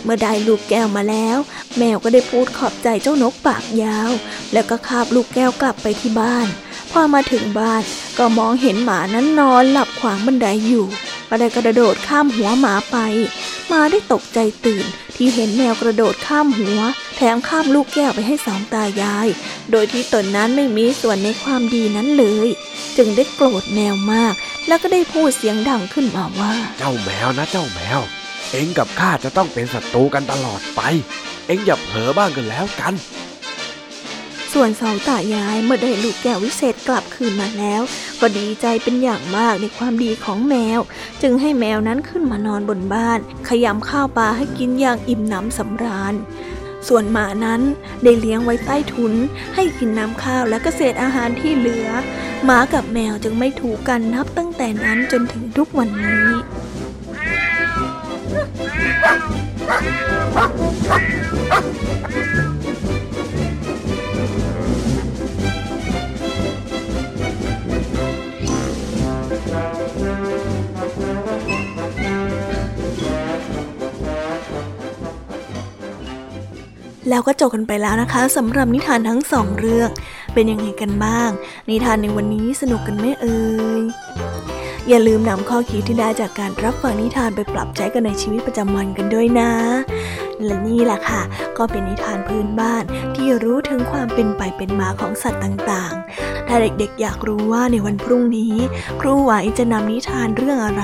[0.03, 1.37] เมื่อได้ลูกแก้วมาแล้ว
[1.77, 4.11] แมวก็ได้พูดขอบใจเจ้านกปากยาว
[4.53, 6.47] แล้วก็คาบลูกแก้วกลับไปที่บ้าน
[6.91, 7.83] พอมาถึงบ้าน
[8.17, 10.85] ก็มองเห็นหมานั้นนอนหลับขวางบันไดอยู่
[11.29, 12.97] ก็ได้กระโดดข้ามหัวหมาไป
[13.67, 16.79] หมาได้ตกใจตื่นที่เห็นแมวกระโดดข้ามหัว
[17.17, 19.27] แถมข้ามลูกแก้วไปให้สองตายาย
[19.71, 22.47] โดยที่ตนนั้นไม่มีส่วนในความดีนั้นเลย
[22.97, 24.33] จึงได้โกรธแมวมาก
[24.67, 27.99] แล้วก็ได้พูดเสียงดังขึ้นมาว่า เจ้าแมวนะเจ้าแมว
[28.51, 30.81] เอ็งกับข้าจะต้องเป็นศัตรูกันตลอดไป
[31.47, 32.93] เอ็งอย่าเผลอบ้างกันแล้วกัน
[34.53, 37.81] ส่วนสองตายายเมื่อได้ลูกแก้ววิเศษกลับคืนมาแล้ว
[38.21, 40.79] ก็ดีใจเป็นอย่างมากในความดีของแมว
[41.21, 46.15] จึงให้แมวนั้นขึ้นมานอนบนบ้าน ขยำข้าวปลาให้กินอย่างอิ่มหนำสำราญ
[46.87, 47.61] ส่วนหมานั้น
[48.03, 49.13] ได้เลี้ยงไว้ใต้ทุน
[49.55, 51.87] ให้กินน้ำข้าวและเกษตรอาหารที่เหลือ
[52.45, 56.27] หมากับแมวจึงไม่ถูกกันนับตั้งแต่นั้นจนถึงทุกวันนี้
[77.09, 79.89] แล้วก็จบกันไปแล้วนะคะสำหรับนิทานทั้งสองเรื่อง
[80.33, 81.29] เป็นยังไงกันบ้าง
[81.69, 83.39] นิทานในวันนี้สนุกกันไหมเอ่
[83.81, 83.83] ย
[84.89, 89.51] อย่าลืมนำข้อคิดที่ได้จากการรับฟังนิทานไปปรับใช้กันในชีวิตประจำวันกันด้วยนะ
[90.45, 91.21] และนี่แหละค่ะ
[91.57, 92.83] ก็เป็นนิทานพื้นบ้าน
[93.15, 98.55] ที่รู้ถึงความเป็นไปเป็นมาของสัตว์ต่างๆ ถ้าเด็กๆ อยากรู้ว่าในวันพรุ่งนี้
[98.99, 100.83] ครูไหวจะนำนิทานเรื่องอะไร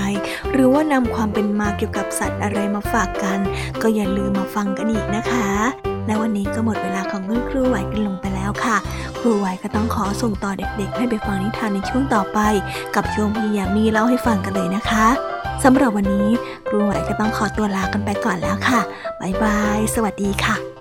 [0.51, 3.39] หรือว่านำความเป็นมาเกี่ยวกับสัตว์อะไรมาฝากกัน
[3.81, 8.78] ก็อย่าลืมมาฟังกันอีกนะคะ และวันนี้ก็หมดเวลาของคุณครูไหวกันลงไปแล้วค่ะ
[9.20, 12.39] ครูไหวก็ต้องขอส่งต่อเด็กๆ ให้ไปฟังนิทานในช่วงต่อไป
[12.96, 15.08] กับช่วงพี่ยามีเล่าให้ฟังกันเลยนะคะ
[15.63, 16.30] สำหรับวันนี้
[16.68, 18.80] ครูไหวก็ต้องขอตัวลากันไปก่อนแล้วค่ะ
[19.22, 20.74] บ๊ายบาย สวัสดีค่ะ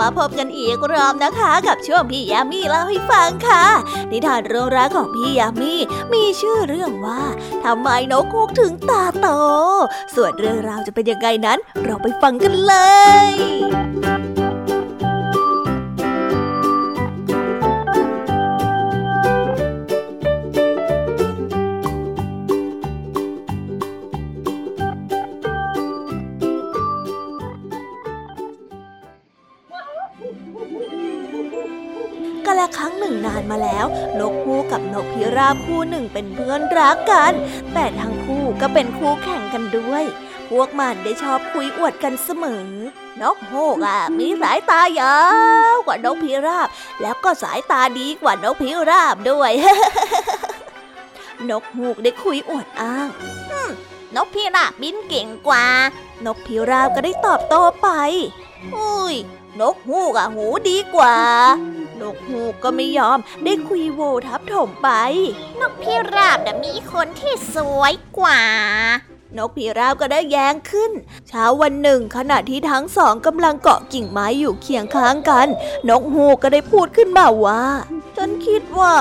[0.00, 3.64] มาพบกันอีกรอบนะคะ กับช่วงพี่ยามีเล่าให้ฟังค่ะ
[4.10, 5.74] นิทานเรื่องราวของพี่ยามี
[6.12, 7.22] มีชื่อเรื่องว่า
[7.64, 9.26] ทำไมนกคูกถึงตาโต
[10.14, 12.74] ส่วนเรื่องราวจะเป็นยังไงนั้น เราไปฟังกันเล
[13.30, 13.83] ย
[36.14, 37.32] เป็นเพื่อนรักกัน
[37.74, 40.04] แต่ทั้งคู่ก็เป็นคู่แข่งกันด้วย
[40.50, 42.66] พวกมันได้ชอบคุยอวดกันเสมอ
[43.22, 45.16] นกฮูกอะมีสายตายา
[45.74, 46.68] วกว่านกพิราบ
[47.00, 49.52] แล้วก็สายตาดีกว่านกพิราบด้วย
[51.50, 53.08] นกฮูกได้คุยอวดอ้าง
[54.16, 55.64] นกพิราบบินเก่งกว่า
[56.26, 57.88] นกพิราบก็ได้ตอบโต้ไป
[58.76, 59.14] อุ้ย
[59.60, 61.16] นกฮูกอะหูดีกว่า
[62.04, 64.88] นกฮูกก็ไม่ยอมได้คุยโวทับถมไป
[65.60, 68.40] นกพิราบนะมีคนที่สวยกว่า
[69.38, 70.92] นกพิราบก็ได้แย้งขึ้น
[71.28, 75.48] เช้าวันหนึ่ง ขณะที่ทั้งสองกำลังเกาะกิ่งไม้อยู่เคียงข้างกัน
[75.88, 77.62] นกฮูกก็ได้พูดขึ้นมาว่า
[78.16, 78.94] ฉันคิดว่า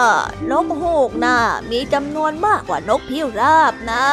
[0.52, 1.38] นกฮูกน่ะ
[1.72, 4.06] มีจำนวนมากกว่านกพิราบนะ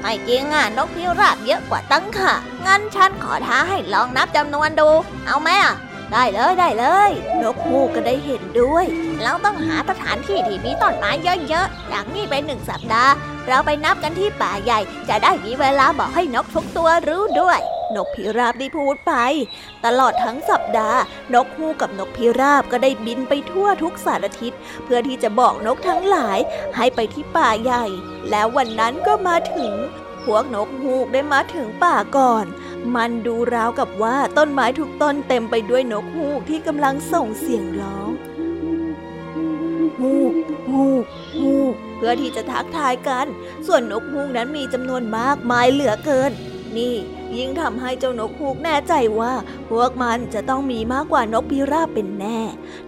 [0.00, 2.34] ไม่จริงอะนกพิราบเยอะกว่าตั้งค่ะ
[2.66, 4.88] งั้นฉันขอท้าให้ลองนับจำนวนดู
[5.26, 5.74] เอาไหมอะ
[6.12, 7.10] ได้เลยได้เลย
[7.42, 8.84] นกฮูกก็ได้เห็นด้วย
[9.22, 11.10] เราต้องหาสถานที่ที่มีต้นไม้
[11.48, 13.12] เยอะๆอย่างนี้ไปหนึ่งสัปดาห์
[13.48, 17.60] เราไปนับกันที่ป่าใหญ่ จะได้มีเวลาบอกให้นกทุกตัวรู้ด้วย
[17.96, 19.12] นกพิราบได้พูดไป
[19.84, 21.00] ตลอดทั้งสัปดาห์
[21.34, 24.52] นกฮูกกับนกพิราบก็ได้บินไปทั่วทุกสารทิศ
[24.84, 26.38] เพื่อที่จะบอกนกทั้งหลาย
[26.76, 27.84] ให้ไปที่ป่าใหญ่
[28.30, 29.72] แล้ววันนั้นก็มาถึง
[30.24, 32.44] พวกนกฮูกได้มาถึงป่าก่อน
[32.94, 38.10] มันดูราวกับว่าต้นไม้ทุกต้นเต็มไปด้วยนกฮูกที่กำลังส่งเสียงร้อง
[40.00, 40.34] ฮูก
[40.68, 41.04] ฮูก
[41.36, 43.26] ฮูกเพื่อที่จะทักทายกัน
[43.66, 46.32] ส่วนนกฮูกนั้นมีจำนวนมากมายเหลือเกิน
[46.78, 46.94] นี่
[47.36, 49.32] ยิ่งทำให้เจ้านกฮูกแน่ใจว่า
[49.68, 52.38] พวกมันจะต้องมีมากกว่านกพิราบเป็นแน่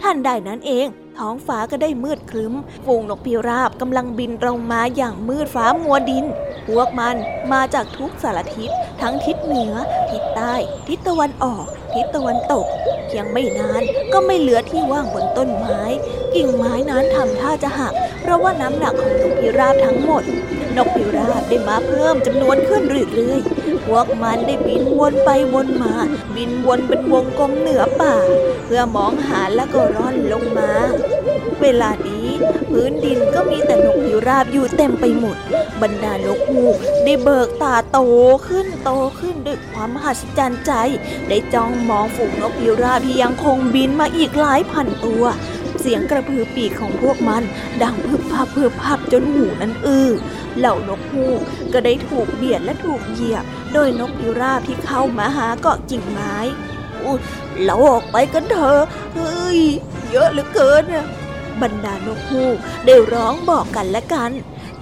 [0.03, 0.87] ทันใดนั้นเอง
[1.19, 6.25] ท้องฟ้าก็ได้มืดครึ้ม ฝูงนกพิราบกำลังบินตรงมาอย่างมืดฟ้ามัวดิน
[6.67, 7.17] พวกมัน
[7.53, 8.71] มาจากทุกสารทิศ
[9.01, 9.75] ทั้งทิศเหนือ
[10.11, 10.55] ทิศใต้
[10.89, 12.67] ทิศตะวันออก ทิศตะวันตก
[13.07, 15.81] เพียงไม่นานก็ไม่เหลือที่ว่างบนต้นไม้
[16.35, 20.23] กิ่งไม้นั้นทำท่าจะหัก เพราะว่าน้ำหนักของนกพิราบทั้งหมด
[20.77, 22.83] นกพิราบได้มาเพิ่มจำนวนขึ้น
[23.15, 25.95] เรื่อยๆ พวกมันได้บินวนไปวนมา
[26.35, 28.15] บินวนเป็นวงกลมเหนือป่า
[28.65, 30.71] เพื่อมองหาและก็ร่อนลงมา
[31.63, 32.27] เวลานี้
[32.71, 35.37] พื้นดินก็มีแต่นกพิราบอยู่เต็มไปหมด
[35.83, 37.99] บรรดานกฮูกได้เบิกตาโต
[38.49, 40.73] ขึ้นโตขึ้นด้วยความมหัศจรรย์ใจ
[41.29, 45.25] ได้จ้องมองฝูงนกพิราบที่ยังคงบินมาอีกหลายพันตัว
[45.81, 47.43] เสียงกระพือปีกของพวกมัน
[47.83, 50.11] ดังพึบพับพึบพับจนหูนั้นอื้อ
[50.59, 51.41] เหล่านกฮูก
[51.73, 56.37] ก็ได้ถูกเบียดและถูกเหยียบ โดยนกพิราบที่เข้ามาหาเกาะกิ่งไม้
[57.65, 58.81] เราออกไปกันเถอะ
[59.15, 59.61] เฮ้ย
[60.11, 60.85] เยอะเหลือเกิน
[61.63, 64.31] บรรดานกฮูกได้ร้องบอกกันและกัน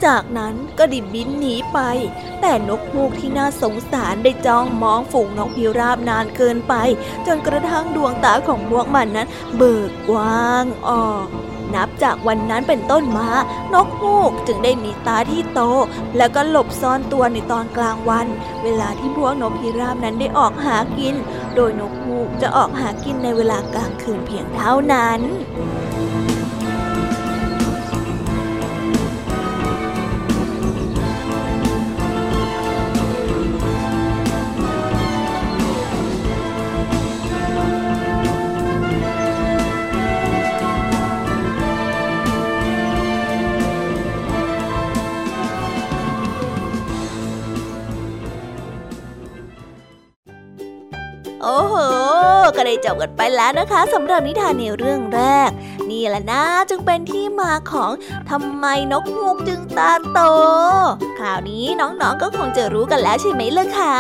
[0.05, 1.79] จากนั้นก็ดิบินหนีไป
[2.41, 6.75] แต่นกฮูกที่น่าสงสารได้จ้องมองฝูงนกพิราบนานเกินไป
[7.27, 11.27] จนกระทั่งดวงตาของพวกมันนั้น เบิกกว้างออก
[11.75, 13.29] นับจากวันนั้นเป็นต้นมา
[13.75, 15.61] นกฮูกจึงได้มีตาที่โต
[16.17, 18.27] แล้วก็หลบซ่อนตัวในตอนกลางวัน
[18.65, 21.15] เวลาที่พวกนกพิราบนั้นได้ออกหากิน
[21.55, 25.21] โดยนกฮูกจะออกหากินในเวลากลางคืนเพียงเท่านั้น
[52.85, 55.51] จบกันไปแล้วนะคะสำหรับนิทานในเรื่องแรก
[55.91, 57.93] นี่แหละนะจึงเป็นที่มาของ
[58.31, 60.21] ทำไมนกฮูกจึงตาโต
[61.19, 63.97] คราวนี้น้องๆก็คงจะรู้กันแล้วใช่ไหมล่ะคะ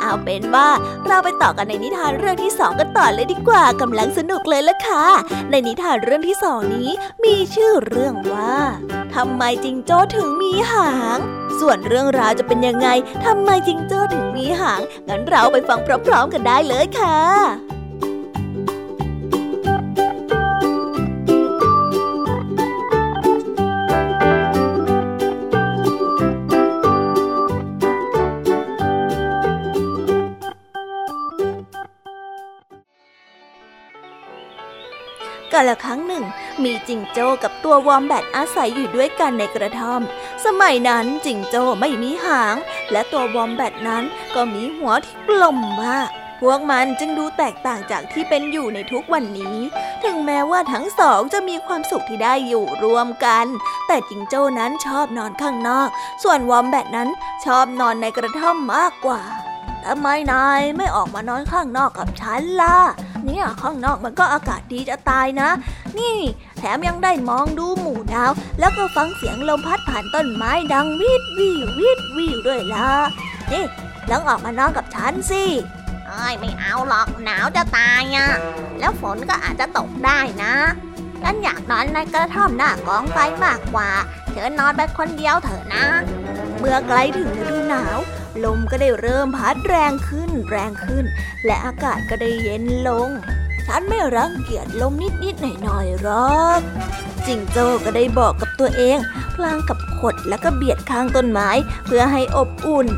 [0.00, 0.68] เอาเป็นว่า
[1.06, 5.06] เราไปต่อกันในนิทานเรื่องที่สองกันต่อเลยดีกว่ากำลังสนุกเลยล่ะค่ะ
[5.50, 6.90] ในนิทานเรื่องที่สองนี้
[7.24, 8.54] มีชื่อเรื่องว่า
[9.14, 11.18] ทำไมจิงโจ้ถึงมีหาง
[11.60, 12.88] ส่วนเรื่องราวจะเป็นยังไง
[13.24, 17.63] ทำไมจิงโจ้ถึงมีหางงั้นเราไปฟังพร้อมๆกันได้เลยค่ะ
[35.64, 36.24] กาละครั้งหนึ่ง
[36.62, 40.00] มีจิงโจ้กับตัววอมแบทอาศัยอยู่ด้วยกันในกระท่อม
[40.44, 42.56] สมัยนั้นจิงโจ้ไม่มีหาง
[42.92, 49.56] และตัววอมแบทนั้นก็มีหัวที่กลมมาก พวกมันจึงดูแตกต่างจากที่เป็นอยู่ในทุกวันนี้
[50.04, 53.46] ถึงแม้ว่าทั้งสองจะมีความสุขที่ได้อยู่รวมกัน
[53.86, 55.88] แต่จิงโจ้นั้นชอบนอนข้างนอก
[56.22, 57.08] ส่วนวอมแบทนั้น
[57.44, 59.22] ชอบนอนในกระท่อมมากกว่า
[59.86, 62.78] ทำไมนายไม่ออกมานอนข้างนอกกับฉันล่ะ
[63.30, 65.48] นี่ยข้างนอกมันก็อากาศดีจะตายนะ
[65.98, 66.16] นี่
[66.58, 72.90] แถมยังได้มองดูหมู่ดาว แล้วก็ฟังเสียงลมพัดผ่านต้นไม้ดังวิดวิววิดวิวด้วยล่ะ
[73.52, 73.64] นี่
[74.10, 75.44] ลองออกมานอนกับฉันสิ
[76.06, 78.28] เอ้ยไม่เอาหรอกหนาวจะตายอะ
[78.78, 80.54] แล้วฝนก็อาจจะตกได้นะ
[81.22, 83.90] ฉันอยากนอนในกระท่อมหน้ากองไฟมากกว่า
[84.32, 85.84] เธอนอนไปคนเดียวเถอะนะ
[86.58, 87.98] เมื่อใกล้ถึงฤดูหนาว
[88.44, 91.04] ลมก็ได้เริ่มพัดแรงขึ้นแรงขึ้น
[91.46, 93.08] และอากาศก็ได้เย็นลง
[93.66, 94.92] ฉันไม่รังเกียจลม
[95.24, 96.60] นิดๆหน่อยๆหรอก
[97.26, 98.98] จิงโจ้ก็ได้บอกกับตัวเอง
[99.34, 101.50] พลางกับขดแล้วก็เบียดข้างต้นไม้
[101.86, 102.88] เพื่อให้อบอุ่น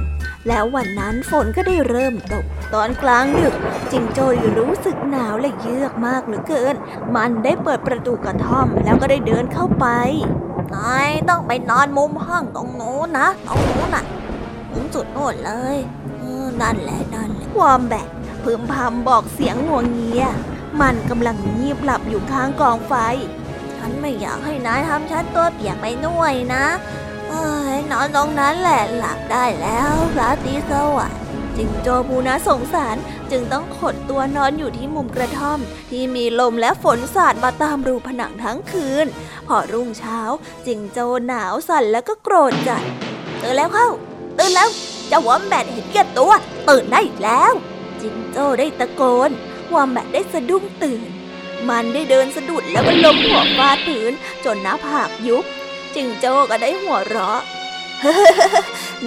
[0.49, 2.45] แล้ววันนั้นฝนก็ได้เริ่มตก
[2.75, 3.55] ตอนกลางดึก
[3.91, 4.27] จิงโจ้
[4.59, 6.75] รู้สึกหนาวและเยือกมากเหลือเกิน
[7.15, 9.87] มันได้เปิดประตูกระท่อมแล้วก็ได้เดินเข้าไป
[10.75, 14.05] นายต้องไปนอนมุมห้องตรงโน้นนะตรงโน้นน่ะ
[14.77, 15.79] มุมสุดโน่นเลย
[16.61, 18.09] นั่นแหละนั่นแหละวอมแบท
[18.43, 20.25] พึมพำบอกเสียงงวงเงีย
[20.81, 22.95] มันกำลังงีบหลับอยู่ข้างกองไฟ
[23.77, 26.65] ฉันไม่อยากให้นายทำฉันตัวเปียกไปด้วยนะ
[27.29, 31.21] เอ้ยนอนตรงนั้นแหละหลับได้แล้วราตรีสวัสดิ์
[31.57, 32.97] จิงโจผู้น่าสงสาร
[33.31, 35.59] จึงต้องขดตัวนอนอยู่ที่มุมกระท่อม
[35.91, 39.07] ที่มีลมและฝนสาดมาตามรูผนังทั้งคืน
[39.47, 40.21] พอรุ่งเช้า
[40.67, 42.83] จิงโจหนาวสั่นแล้วก็โกรธจัด
[43.43, 43.89] ตื่นแล้วเข้า
[44.39, 44.69] ตื่นแล้ว
[45.09, 46.33] เจ้าวอมแบทเห็นแก่ตัว
[46.69, 47.53] ตื่นได้แล้ว
[48.01, 49.31] จิงโจ้ได้ตะโกน
[49.75, 51.11] วอมแบทได้สะดุ้งตื่น
[51.69, 54.13] มันได้เดินสะดุดแล้วก็ล้มหัวฟาดพื้น
[54.45, 55.45] จนหน้าผากยุบ
[55.95, 57.41] จิงโจ้ก็ได้หัวเราะ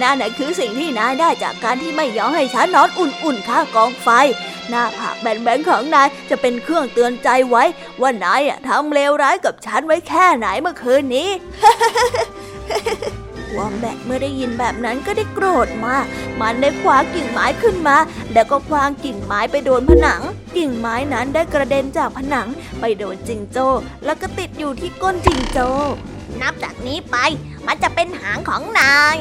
[0.00, 4.08] นั่นน่ะคือสิ่งที่นายได้จากการที่ไม่ยอมให้ฉันนอนอุ่นๆข้างกองไฟ
[4.68, 7.64] หน้าผากแบนๆของนายจะเป็นเครื่องเตือนใจไว้
[8.00, 11.28] ว่านายทำเลวร้ายกับฉันไว้แค่ไหนเมื่อคืนนี้
[13.56, 16.04] วอมแบทเมื่อได้ยินแบบนั้นก็ได้โกรธมาก
[16.40, 17.96] มันได้คว้ากิ่งไม้ขึ้นมา
[18.32, 20.22] แล้วก็คว้างกิ่งไม้ไปโดนผนัง
[20.56, 22.48] กิ่งไม้นั้นได้กระเด็นจากผนัง
[22.80, 23.68] ไปโดนจิงโจ้
[24.04, 25.68] แล้วก็ติดอยู่ที่ก้นจิงโจ้
[26.40, 27.16] นับจากนี้ไป
[27.66, 29.16] มันจะเป็นหางของนาย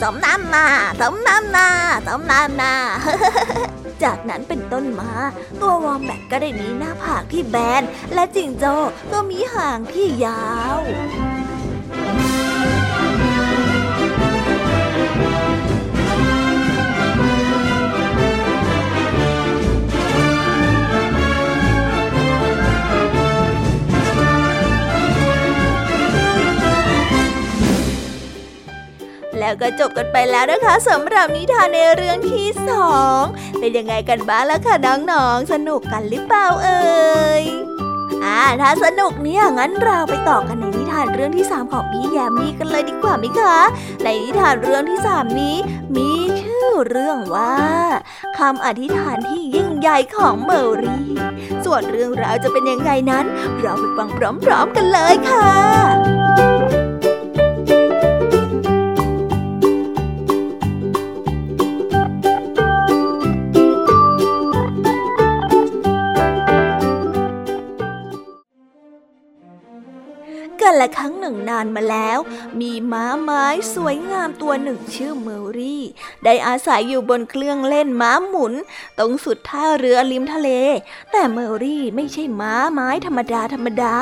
[0.00, 0.66] สมน้ำหน้า
[1.00, 1.68] สมน้ำหน้า
[2.06, 2.74] สมน้ำหน้า
[4.04, 5.10] จากนั้นเป็นต้นมา
[5.60, 7.82] ตัววอมแบทก็ได้มีหน้าผากที่แบน
[8.14, 8.74] และจิงโจ้
[9.12, 10.44] ก็มีหางที่ยา
[10.76, 10.78] ว
[29.48, 33.22] แล้วก็จบกันไปแล้วนะคะสำหรับนิทานในเรื่องที่สอง
[33.58, 36.80] เป็นยังไงกันบ้างล่ะคะน้องๆ สนุกกันหรือเปล่าเอ่
[37.42, 37.44] ย
[38.24, 43.56] อ่าถ้าสนุกเนี่ยงั้นเราไปต่อกันในนิทานเรื่องที่สามของพี่แยมมี่กันเลยดีกว่าไหมคะ
[44.04, 45.56] ในนิทานเรื่องที่สามนี้
[45.96, 47.56] มีชื่อเรื่องว่า
[48.38, 51.10] คำอธิษฐานที่ยิ่งใหญ่ของเมอรี่
[51.64, 53.24] ส่วนเรื่องราวจะเป็นยังไงนั้น
[53.60, 54.08] เราไปฟัง
[54.44, 56.57] พร้อมๆกันเลยค่ะ
[70.70, 72.18] กันละครั้งหนึ่งนานมาแล้ว
[72.60, 73.44] มีม้าไม้
[73.74, 75.84] สวยงามตัวหนึ่งชื่อเมอรี่
[76.24, 78.54] ได้อาศัยอยู่บนเครื่องเล่นม้าหมุน
[78.98, 80.50] ตรงสุดท่าเรือริมทะเล
[81.12, 83.94] แต่เมอรี่ไม่ใช่ม้าไม้ธรรมดาธรรมดา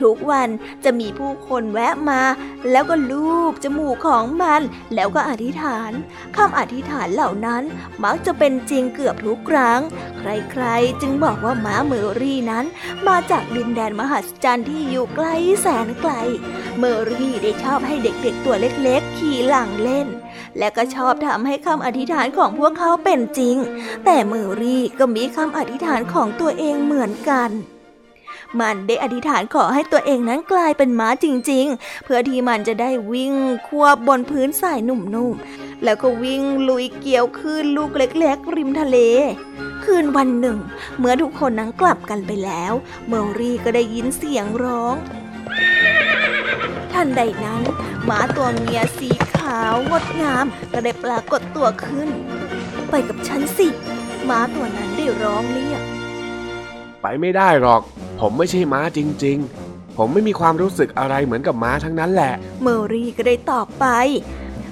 [0.00, 0.48] ทุกวัน
[0.84, 2.22] จะมีผู้คนแวะมา
[2.70, 4.62] แล้วก็ลูบจมูกของมัน
[4.94, 5.92] แล้วก็อธิษฐาน
[6.36, 7.62] คำอธิษฐานเหล่านั้น
[8.04, 9.80] มักจะเป็นจริงเกือบทุกครั้ง
[10.18, 12.64] ใครๆ จึงบอกว่าม้าเมอรี่นั้น
[13.08, 15.26] มาจากดินแดนมหัศจรรย์ที่อยู่ไกล
[15.62, 16.07] แสนไกล
[16.78, 20.08] เมอรี่ได้ชอบให้เด็กๆตัวเล็กๆ ขี่หลังเล่น
[20.58, 23.56] และก็ชอบทำให้คำอธิษฐานของพวกเขาเป็นจริง
[24.04, 27.50] แต่เมอรี่ก็มีคำอธิษฐานของตัวเองเหมือนกัน
[28.60, 33.34] มันได้อธิษฐานขอให้ตัวเองนั้นกลายเป็นม้าจริงๆ เพื่อที่มันจะได้วิ่ง
[33.68, 38.96] ควบบนพื้นทรายนุ่มๆ แล้วก็วิ่งลุยเกี่ยวคลื่นลูกเล็กๆ ริมทะเล
[39.84, 40.58] คืนวันหนึ่ง
[40.98, 42.72] เมื่อทุกคนนั้นกลับกันไปแล้ว
[43.08, 44.94] เมอรี่ก็ได้ยินเสียงร้อง
[46.92, 47.62] ทันใดนั้น
[48.04, 52.08] ม้าตัวเมียสีขาวงดงามก็ได้ปรากฏตัวขึ้น
[52.90, 53.68] ไปกับฉันสิ
[54.24, 55.82] ม้าตัวนั้นได้ร้องเรียก
[57.02, 57.82] ไปไม่ได้หรอก
[58.20, 62.32] ผมไม่ใช่ม้าจริง ๆ ผมไม่มีความรู้สึกอะไรเหมือนกับม้าทั้งนั้นแหละ
[62.62, 63.86] เมอรี่ก็ได้ตอบไป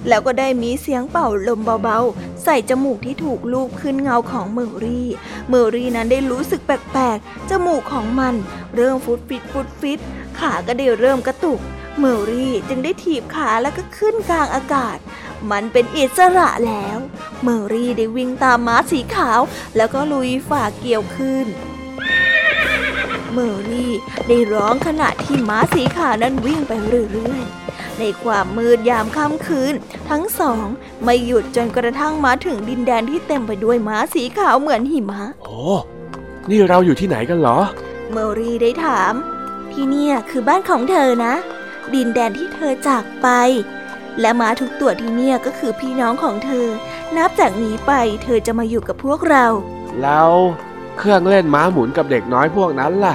[0.08, 5.06] แล้วก็ได้มีเสียงเป่าลมเบาๆ ใส่จมูกที่ถูกลูบขึ้นเงาของเมอรี่
[5.48, 8.34] เมอรี่นั้นได้รู้สึกแปลกๆ จมูกของมัน
[8.76, 10.00] เริ่มฟุดฟิตฟุดฟิต
[10.40, 11.60] ขาก็ได้เริ่มกระตุก
[11.98, 14.98] เมอรี่จึงได้ถีบขาแล้วก็ขึ้นกลางอากาศ
[15.50, 16.98] มันเป็นอิสระแล้ว
[17.42, 19.40] เมอรี่ได้วิ่งตามม้าสีขาว
[19.76, 21.46] แล้วก็ลุยฝ่าเกี่ยวขึ้น
[23.32, 23.92] เมอรี่
[24.28, 26.72] ได้ร้องขณะที่ม้าสีขาวนั้นวิ่งไป
[27.12, 29.74] เรื่อยๆ ในความมืดยามค่ำคืน
[30.10, 30.66] ทั้งสอง
[31.04, 35.58] ไม่หยุดจนกระทั่งมาถึงดินแดนที่เต็มไปด้วยม้าสีขาวเหมือนหิมะ โอ้
[36.50, 37.58] นี่เราอยู่ที่ไหนกันเหรอ
[38.12, 39.14] เมอรี่ได้ถาม
[39.76, 41.34] ที่เนี่ยคือบ้านของเธอนะ
[41.94, 43.28] ดินแดนที่เธอจากไป
[44.20, 46.66] และม้าทุกตัวที่เนี่ยก็คือพี่น้องของเธอ
[47.16, 49.46] นับจากนี้ไปเธอจะมาอยู่กับพวกเรา
[50.02, 50.32] แล้ว
[50.98, 53.14] เครื่องเล่นม้าหมุนกับเด็กน้อยพวกนั้นล่ะ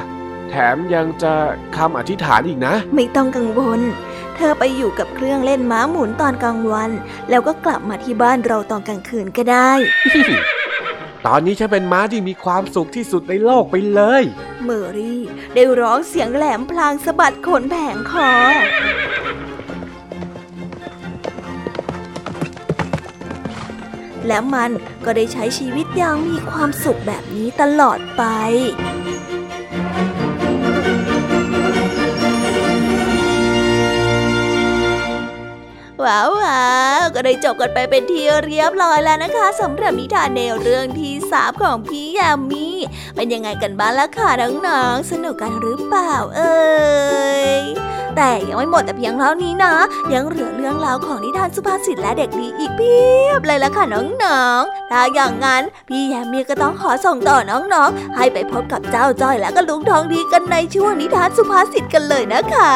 [0.50, 1.34] แถมยังจะ
[1.78, 3.82] คำอธิษฐานอีกนะ ไม่ต้องกังวล
[4.36, 6.92] เธอไปอยู่กับเครื่องเล่นม้าหมุนตอนกลางวัน
[7.30, 9.72] แล้วก็กลับมาที่บ้านเราตอนกลางคืนก็ได้
[11.28, 14.24] ตอนนี้ฉันเป็นม้าที่มีความสุขที่สุดในโลกไปเลย
[14.64, 15.22] เมอรี่
[15.54, 18.32] ได้ร้องเสียงแหลมพลางสะบัดขนแผงคอ
[24.28, 24.72] และมัน
[25.06, 28.24] ก็ได้ใช้ชีวิตอย่างมีความสุขแบบนี้ตลอดไป
[36.06, 36.41] ว้าว
[37.16, 42.68] ก็ได้จบกันไปเป็นที่เรียบร้อยแล้วนะคะสำหรับนิทานแนวเรื่องที่สามของพี่ยามี
[43.16, 46.60] เป็นยังไงกันบ้างล่ะค่ะน้องๆ สนุกกันหรือเปล่าเอ่
[47.60, 47.62] ย
[48.18, 49.74] แต่ยังไม่หมดแต่เพียงเท่านี้นะ
[50.14, 53.86] ยังเหลือเรื่องราวของนิทานสุภาษิตและเด็กดีอีกเพียบเลยล่ะค่ะ
[54.24, 62.74] น้องๆ ถ้าอย่างนั้นพี่ยามีก็ต้องขอส่งต่อน้องๆ ให้ไปพบกับเจ้าจ้อยและก็ลุงทองดีกันในช่วงนิทานสุภาษิตกันเลยนะคะ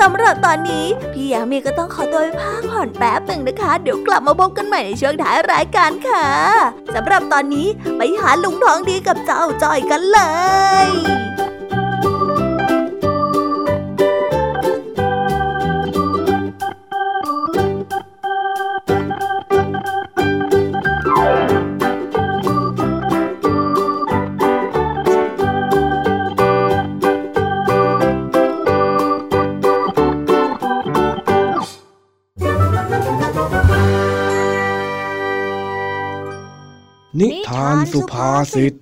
[0.00, 6.26] สำหรับตอนนี้พี่ยามีก็ต้องขอตัวไปพักผ่อนแป๊บหนึ่งนะคะ เดี๋ยวกลับมาพบกันใหม่ในช่วงท้ายรายการค่ะ
[6.94, 10.18] สำหรับตอนนี้ไปหาลุงทองดีกับเจ้าาจ้อยกันเล
[10.86, 10.88] ย
[37.20, 38.74] นิทานสุภาษิต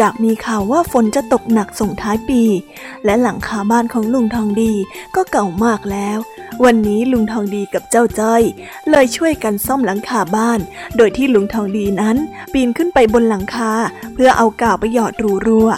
[0.00, 2.42] จากมีข่าวว่าฝนจะตกหนักส่งท้ายปี
[3.04, 4.72] และหลังคาบ้านของลุงทองดี
[5.16, 6.18] ก็เก่ามากแล้ว
[6.64, 8.42] วันนี้ลุงทองดีกับเจ้าจ้อย
[8.90, 10.60] เลยช่วยกันซ่อมหลังคาบ้าน
[10.96, 12.16] โดยที่ลุงทองดีนั้น
[12.52, 13.72] ปีนขึ้นไปบนหลังคา
[14.14, 15.70] เพื่อเอากาวไปหยอดรูรั่ว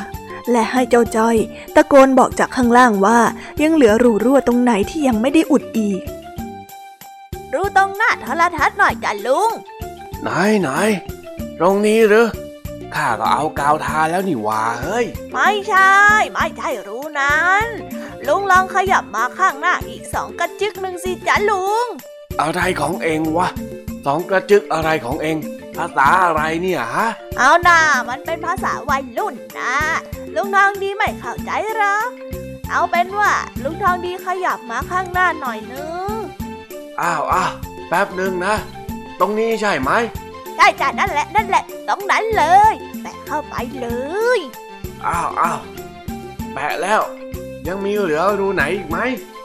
[0.51, 1.37] และให้เจ้าจ้อย
[1.75, 3.19] ตะโกนบอกจากข้างล่างว่า
[3.63, 6.01] ยังเหลือรูรั่วตรงไหนที่ยังไม่ได้อุดอีก
[7.53, 9.51] รู้ตรงหน้าโทรทัศน์หน่อยจ้ะลุง
[10.23, 10.29] ไหน
[10.61, 10.69] ไหน
[11.59, 12.27] ตรงนี้หรือ
[12.95, 15.97] ข้าก็เอากาวทาแล้วนี่หว่าเฮ้ย ไม่ใช่
[16.33, 17.67] ไม่ใช่รู้นั้น
[18.27, 21.87] ลุงลองขยับมาข้างหน้าอีกสองกระจึกหนึ่งสิจ้ะลุง
[22.41, 23.49] อะไรของเองวะ
[24.07, 25.37] สองกระจึกอะไรของเอง
[25.77, 29.77] ภาษาอะไรเนี่ยฮะ เอาหน่ามันเป็นภาษาวัยรุ่นนะ
[30.35, 32.11] ลุงทองดีไม่เข้าใจหรอก
[32.71, 33.33] เอาเป็นว่า
[33.63, 36.15] ลุงทองดีขยับมาข้างหน้าหน่อยนึง
[37.01, 37.53] อ้าวอ้าว
[37.89, 38.55] แป๊บหนึ่งนะ
[39.21, 39.91] ตรงนี้ใช่ไหม
[40.59, 43.87] ได้จ้ะนั่นแหละนั่นแหละตรงนั้นเลยแตะเข้าไปเล
[44.39, 44.41] ย
[45.07, 45.61] อ้าวอ้าว
[46.53, 47.01] แปะแล้ว
[47.69, 48.99] ยังมีเหลือรูไหนอีกไหม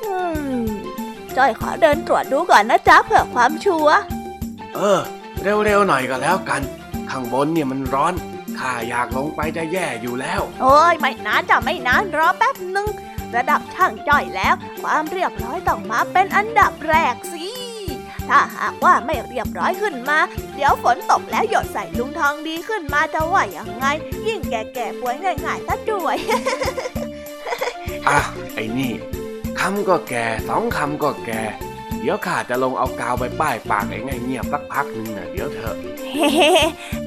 [0.06, 0.16] อื
[0.60, 0.66] ม
[1.38, 3.98] จอยขอเดินตรวจดูก่อนนะจ๊ะเผื่อความชัวร์
[4.76, 5.00] เออ
[5.44, 6.62] เร็วๆหน่อยก็แล้วกัน
[7.10, 8.14] ข้างบนเนี่ยมันร้อน
[8.60, 12.88] ข้าอยากลงไปจะแย่อยู่แล้ว โอ้ยไม่นานจ้ะไม่นานรอแป๊บหนึ่ง
[13.36, 17.46] ระดับช่างจ้อยแล้ว ความเรียบร้อยต้องมาเป็นอันดับแรกสิ
[18.30, 20.20] ถ้าหากว่าไม่เรียบร้อยขึ้นมา
[20.56, 23.86] เดี๋ยวฝนตกแล้วหยดใส่ลุงทองดีขึ้นมาจะว่ายังไง
[24.28, 26.18] ยิ่งแก่ๆป่วยง่ายๆซะด้วย
[28.08, 28.20] อะ
[28.54, 28.92] ไอ้นี่
[29.60, 31.42] คำก็แก่สองคำก็แก่
[32.00, 35.76] เดี๋ยวข้าจะลงเอากาวไปป้ายปากไอ้ไงเงียบสักพักหนึงนะเดี๋ยวเถอะ
[36.14, 36.30] เฮ้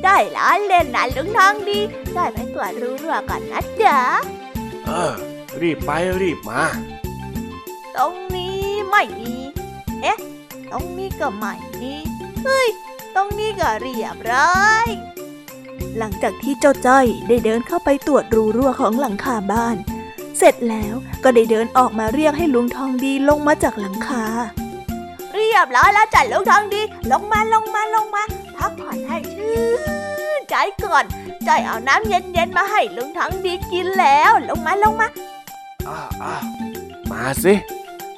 [0.05, 1.79] ได้ล้อเล่นนะลุงทองดี
[2.15, 3.99] ได้ไปตรวจรู้รั่วก่อนนะจ๊ะ
[4.87, 5.13] เออ
[5.61, 5.91] รีบไป
[6.21, 6.63] รีบมา
[7.97, 8.61] ตรงนี้
[8.91, 9.33] ไม่มี
[10.03, 10.19] เอ๊ะ
[10.73, 11.95] ตรงนี้ก็ไม่มี
[12.45, 12.69] เฮ้ย
[13.15, 14.89] ตรงนี้ก็เรียบร้อย
[15.99, 19.77] หลังจากที่เจ้าจ้อยได้เดินเข้าไปตรวจรูรั่วของหลังคาบ้าน
[20.39, 20.95] เสร็จแล้ว
[21.25, 24.25] ก็ได้เดินออกมาเรียกให้ลุงทองดีลงมาจากหลังคา
[25.35, 28.23] เรียบร้อยแล้วจ้ะลุงทองดี ลงมาลงมาลงมา
[28.57, 29.63] พักผ่อนให้ชื่
[30.39, 30.55] นใจ
[30.85, 31.05] ก่อน
[31.47, 35.09] จอยเอาน้ำเย็นๆมาให้ลุงทองดีกินแล้ว ลงมาลงมา
[35.89, 36.35] อ้า
[37.11, 37.55] มาสิ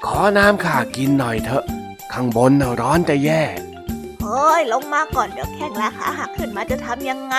[0.06, 1.64] ขอน้ำข้ากินหน่อยเถอะ
[2.12, 3.42] ข้างบนน่ะร้อนจะแย่
[4.22, 7.36] เฮ้ยลงมาก่อนเดี๋ยวแข้งและขาหักขึ้นมาจะทำยังไง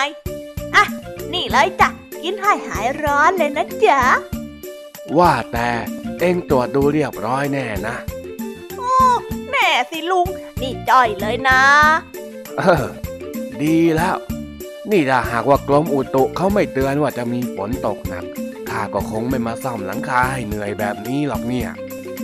[0.74, 0.84] อะ
[1.32, 1.88] นี่เลยจ้ะ
[2.22, 4.00] กินให้หายร้อนเลยนะจ๊ะ
[5.18, 5.68] ว่าแต่
[6.18, 7.96] เอ็งตรวจดูเรียบร้อยแน่นะ
[9.50, 10.26] แน่สิลุง
[10.60, 11.60] นี่จ้อยเลยนะ
[12.58, 12.86] เออ
[13.62, 14.16] ดีแล้ว
[14.90, 18.24] นี่ถ้าหากว่ากรมอุตุเขาไม่เตือนว่าจะมีฝนตกหนัก
[18.70, 21.70] ข้าก็คงไม่มาซ่อมหลังคาให้เหนื่อยแบบนี้หรอกเนี่ย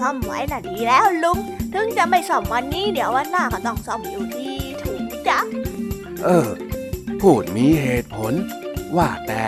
[0.00, 1.38] ซ่อมไว้น่ะดีแล้วลุง
[1.74, 5.38] ถึงจะไม่ซ่อมวันนี้เดี๋ยววันหน้าก็ต้องซ่อมอยู่ที่ถูกจ้ะ
[6.24, 6.48] เออ
[7.20, 8.32] พูดมีเหตุผล
[8.96, 9.42] ว่าแต่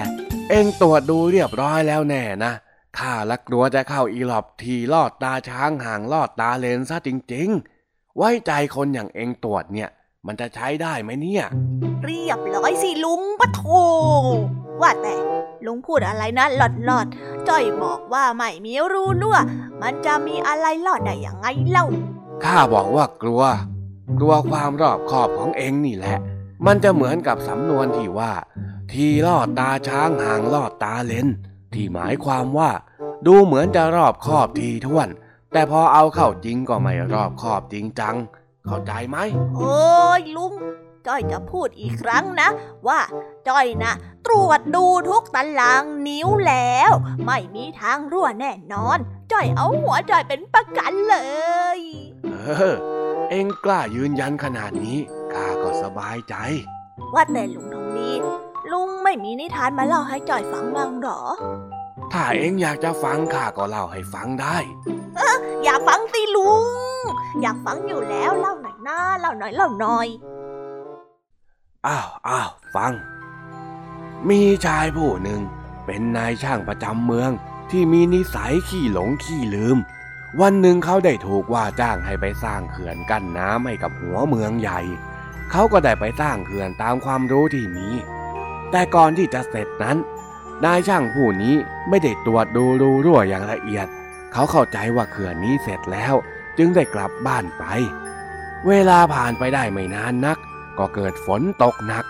[0.48, 2.52] เอ็งตรวจดูเรียบร้อยแล้วแน่นะ
[2.98, 7.48] ข้าละกลัวจะเข้าอีหลอบทีลอดตาช้างห่างลอดตาเลนซะจริง
[7.82, 9.90] ๆ ไว้ใจคนอย่างเอ็งตรวจเนี่ย
[10.28, 11.44] มันจะใช้ได้ไหมเนี่ย
[12.04, 13.62] เรียบร้อยสิลุงปะโถ
[14.80, 15.14] ว่าแต่
[15.66, 19.38] ลุงพูดอะไรนะหลอดหลอดๆจ้อยบอกว่าไม่มีรูรั่ว
[19.82, 21.86] มันจะมีอะไรหลอดได้ยังไงเล่า
[22.44, 23.42] ข้าบอกว่ากลัว
[24.18, 26.18] กลัวความรอบคอบของเองนี่แหละ
[26.66, 28.32] มันจะเหมือนกับสำนวนที่ว่า
[28.92, 31.28] ทีลอดตาช้างห่างลอดตาเลน
[31.74, 32.70] ที่หมายความว่า
[33.26, 35.08] ดูเหมือนจะรอบคอบทีท่วน
[35.52, 38.16] แต่พอเอาเข้าจริงก็ไม่รอบคอบจริงจัง
[38.66, 39.18] เข้าใจไหม
[39.56, 40.54] โอ้ยลุง
[41.06, 42.48] จ้อยจะพูดอีกครั้งนะ
[42.88, 43.00] ว่า
[43.48, 43.92] จ้อยนะ
[44.26, 46.92] ตรวจดูทุกตารางนิ้วแล้ว
[47.26, 48.98] ไม่มีทางรั่วแน่นอน
[49.32, 51.16] จ้อยเอาหัวจ้อยเป็นประกันเล
[51.76, 51.78] ย
[52.24, 52.34] เอ
[52.72, 52.74] อ
[53.30, 54.98] เองกล้ายืนยันขนาดนี้
[55.32, 56.34] ข้าก็สบายใจ
[57.14, 58.10] ว่าแต่ลุงทองดี
[58.72, 61.22] ลุงไม่มีนิทานมาเล่าให้จ้อยฟังบ้างหรอ
[62.12, 64.56] ถ้าเองอยากจะฟังข้าก็เล่าให้ฟังได้
[65.64, 66.62] อยากฟังสิลุง
[67.40, 70.08] อยากฟังอยู่แล้วเล่าหน่อยนะเล่าหน่อยเล่าหน่อย
[71.86, 72.92] อ้าวอ้าวฟัง
[74.28, 75.40] มีชายผู้หนึ่ง
[75.86, 77.30] เป็นนายช่างประจำเมือง
[77.70, 79.78] ที่มีนิสัยขี้หลงขี้ลืม
[80.40, 84.80] วันหนึ่งเขาได้ถูกว่าจ้างให้ไปสร้างเขื่อนกั้นน้ำให้กับหัวเมืองใหญ่
[85.50, 87.88] เขาก็ได้ไปสร้างเขื่อนตามความรู้ที่มี
[88.70, 89.96] แต่ก่อนที่จะเสร็จนั้น
[90.64, 91.56] นายช่างผู้นี้
[91.88, 93.86] ไม่ได้ตรวจดูรูรั่วอย่างละเอียด
[94.32, 96.14] เขาเข้าใจว่าเขื่อนนี้เสร็จแล้ว
[96.58, 97.64] จึงได้กลับบ้านไป
[98.68, 100.38] เวลาผ่านไปได้ไม่นานนัก
[100.78, 102.04] ก็เกิดฝนตกหนัก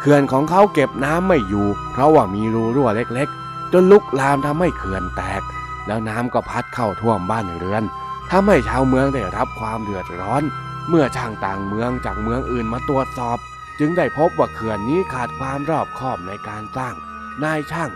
[0.00, 5.42] เขื่อนของเขาเก็บน้ำไม่อยู่ เพราะว่ามีรูรั่วเล็กๆ จนลุกลามทำให้เขื่อนแตก
[5.86, 7.82] แล้วน้ำก็พัดเข้าท่วมบ้านเรือน
[8.30, 10.42] ทำให้ชาวเมืองได้รับความเดือดร้อน
[10.88, 13.38] เมื่อช่างต่างเมืองจากเมืองอื่นมาตรวจสอบ
[13.78, 16.94] จึงได้พบว่าเขื่อนนี้ขาดความรอบคอบในการสร้าง
[17.42, 17.90] นายช่าง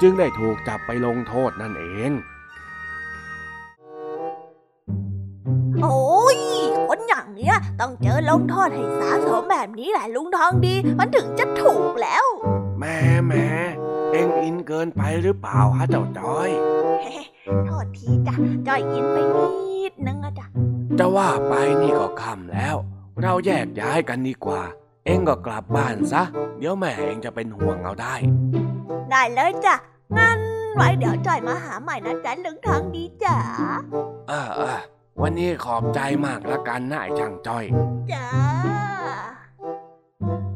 [0.00, 2.10] จึงได้ถูกจับไปลงโทษนั่นเอง
[5.82, 6.38] โอ้ย
[6.88, 12.26] คนอย่างเนี้ยต้องเจอลงโทษให้สาสมแบบนี้แหละลุงทองดี มันถึงจะถูกแล้ว
[12.78, 12.96] แหม่
[13.26, 13.46] แหม่
[14.12, 16.50] เอ็งอินเกินไปหรือเปล่าฮะเจ้าจอย
[17.66, 18.34] โทษทีจ้ะ
[18.66, 20.46] จอยอินไปนิดนึงอะจ้ะ
[20.98, 22.76] จะว่าไปนี่ก็ค่ำแล้ว
[23.22, 24.62] เราแยกย้ายกันดีกว่า
[25.04, 26.22] เอ็งก็กลับบ้านซะ
[26.58, 28.14] เดี๋ยวแม่เอ็งจะเป็นห่วงเอาได้
[29.10, 29.74] ได้เลยจ้ะ
[30.18, 30.40] งั้น
[30.74, 33.38] ไว้เดี๋ยวจอยมาหาใหม่นะจ๊ะลุงทองดีจ๋า
[34.28, 34.80] เออเออ
[35.22, 37.64] วันนี้ขอบใจมากละกันนะไอ้ช่างจ้อย
[38.12, 38.26] จ้า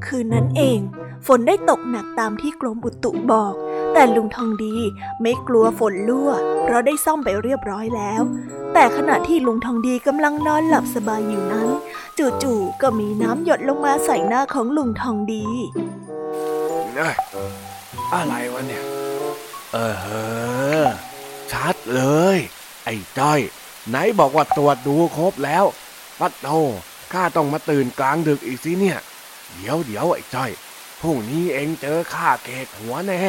[0.04, 0.78] คืนนั้นเอง
[1.26, 3.54] ฝนได้ตกหนักตามที่กรมอุตุบอก
[3.92, 4.76] แต่ลุงทองดี
[5.20, 6.30] ไม่กลัวฝนรั่ว
[6.62, 8.22] เพราะได้ซ่อมไปเรียบร้อยแล้ว
[8.72, 11.68] แต่ขณะที่ลุงทองดีกำลังนอนหลับสบายอยู่นั้น
[12.42, 15.44] จู่ๆก็มีน้ำหยดลงมาใส่หน้าของลุงทองดี
[16.96, 17.16] เอ้ย
[18.14, 18.82] อะไรวะเนี่ย
[19.72, 20.06] เออเฮ
[20.84, 20.86] อ
[21.52, 22.02] ชัดเล
[22.36, 22.38] ย
[22.84, 23.40] ไอ้จ้อย
[23.90, 25.64] ไหนบอกว่าตรวจดูครบแล้ว
[26.20, 26.48] ปัดโต
[27.12, 28.98] ข้าต้องมาตื่นกลางดึกอีกสิเนี่ย
[29.54, 30.50] เดี๋ยวเดี๋ยวไอ้จ้อย
[31.00, 33.22] พรุ่งนี้เองเจอข้าเกตหัวแน่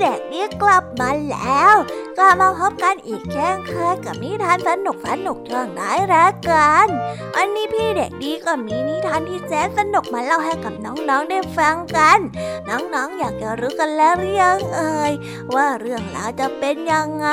[0.00, 1.74] เด็กดีกลับมาแล้ว
[2.18, 6.88] กลับมาพบกันอีกเช่นเคยกับนิทานสนุกสนุกเรื่องร้ายรักกัน
[7.34, 12.18] วันนี้พี่เด็กดีก็มีนิทานที่แสนสนุกมาเล่าให้กับน้องๆได้ฟังกัน
[12.68, 15.12] น้องๆอยากจะรู้กันแล้วหรือยังเอ่ย
[15.54, 17.28] ว่าเรื่องราวจะเป็นยังไง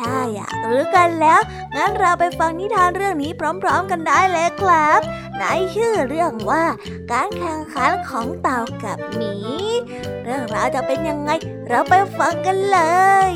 [0.00, 1.40] ถ้าอยากรู้กันแล้ว
[1.76, 3.30] งั้นเราไปฟังนิทานเรื่องนี้
[3.62, 5.00] พร้อมๆกันได้เลยครับ
[5.38, 5.44] ใน
[5.74, 6.64] ชื่อเรื่องว่า
[7.12, 9.34] การแข่งขันของเต่ากับหมี
[10.24, 11.30] เรื่องราวจะเป็นยังไง
[11.68, 12.78] เราไปฟังกันเล
[13.28, 13.32] ย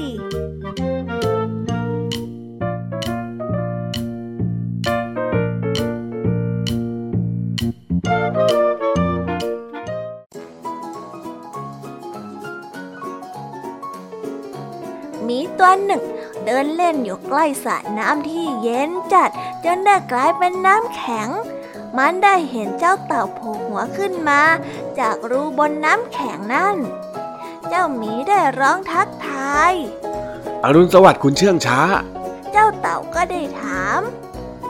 [16.54, 19.30] ดินเล่นอยู่ใกล้สระน้ำที่เย็นจัด
[19.64, 21.28] จนได้กลายเป็นน้ำแข็ง
[21.96, 24.42] มันได้เห็นเจ้าเต่าโผล่หัวขึ้นมา
[24.98, 26.76] จากรูบนน้ำแข็งนั่น
[27.68, 29.72] เจ้าหมีได้ร้องทักทาย
[30.64, 31.80] อรุณสวัสดิ์คุณเชื่องช้า
[32.52, 34.00] เจ้าเต่าก็ได้ถาม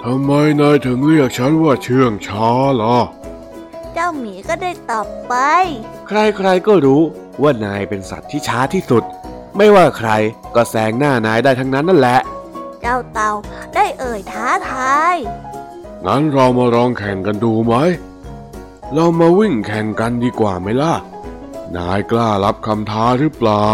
[0.03, 2.99] ทำไมนายถึงเรียกฉันว่าเชื่องช้าล่ะ
[3.95, 5.35] เจ้าหมีก็ได้ตอบไป
[6.07, 7.03] ใครๆก็รู้
[7.43, 9.05] ว่านายเป็นสัตว์ที่ช้าที่สุด
[9.57, 10.11] ไม่ว่าใคร
[10.55, 12.19] ก็แซงหน้านายได้ทั้งนั้นนั่นแหละ
[12.81, 13.31] เจ้าเต่า
[13.75, 15.17] ได้เอ่ยท้าทาย
[16.07, 17.75] งั้นเรามาลองแข่งกันดูไหม
[18.95, 20.95] เรามาวิ่งแข่งกันดีกว่าไหมล่ะ
[21.77, 23.67] นายกล้ารับคำท้าหรือเปล่า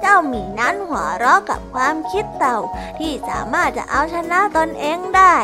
[0.00, 2.58] เจ้าหมีนั้นหัวเราะกับความคิดเต่า
[2.98, 5.36] ที่สามารถจะเอาชนะตนเองได้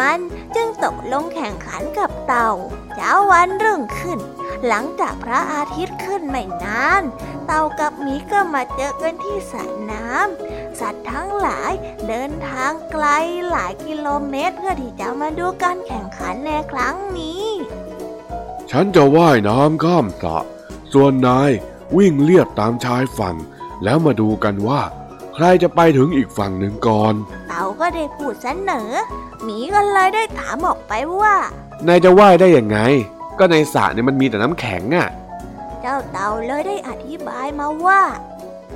[0.00, 0.18] มัน
[0.54, 2.50] จึงตกลงแข่งขันกับเต่า
[2.94, 4.18] เช้าวันรุ่งขึ้น
[4.68, 7.02] หลังจากพระอาทิตย์ขึ้นไม่นาน
[7.46, 11.72] เต่ากับหมีก็มาเจอกันที่สระน้ำสัตว์ทั้งหลาย
[12.08, 13.06] เดินทางไกล
[13.50, 17.44] หลายกิโลเมตร เพื่อที่จะมาดูการแข่งขันในครั้งนี้
[18.70, 20.38] ฉันจะว่ายน้ำข้ามสระ
[20.92, 21.50] ส่วนนาย
[21.96, 23.36] วิ่งเลียบตามชายฝั่ง
[23.84, 24.82] แล้วมาดูกันว่า
[25.34, 27.14] ใครจะไปถึงอีกฝั่งหนึ่งก่อน
[27.48, 28.90] เต่าก็ได้พูดเสนอ
[29.42, 31.36] หมีก็เลยได้ถามออกไปว่า
[31.86, 32.78] นายจะว่ายได้ยังไง
[33.40, 35.08] ก็ในสระเนี่ยมันมีแต่น้ำแข็งอะ่ะ
[35.82, 38.00] เจ้าเต่าเลยได้อธิบายมาว่า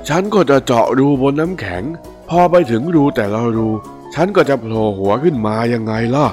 [0.07, 1.83] ฉันก็จะเจาะรูบนน้ำแข็ง
[2.29, 3.69] พอไปถึงรูแต่ละรู
[4.13, 6.27] ฉันก็จะโผล่หัวขึ้นมายังไงล่ะ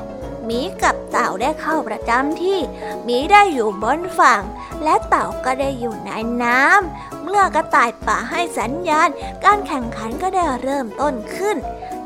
[0.44, 2.58] หมีกับเต่าได้เข้าประจำที่
[3.04, 4.42] หมีได้อยู่บนฝั่ง
[4.84, 6.10] และเต่าก็ได้อยู่ใน
[6.42, 9.08] น้ำเมื่อกระต่ายป่าให้สัญญาณ
[9.44, 11.56] การแข่งขันก็ได้เริ่มต้นขึ้น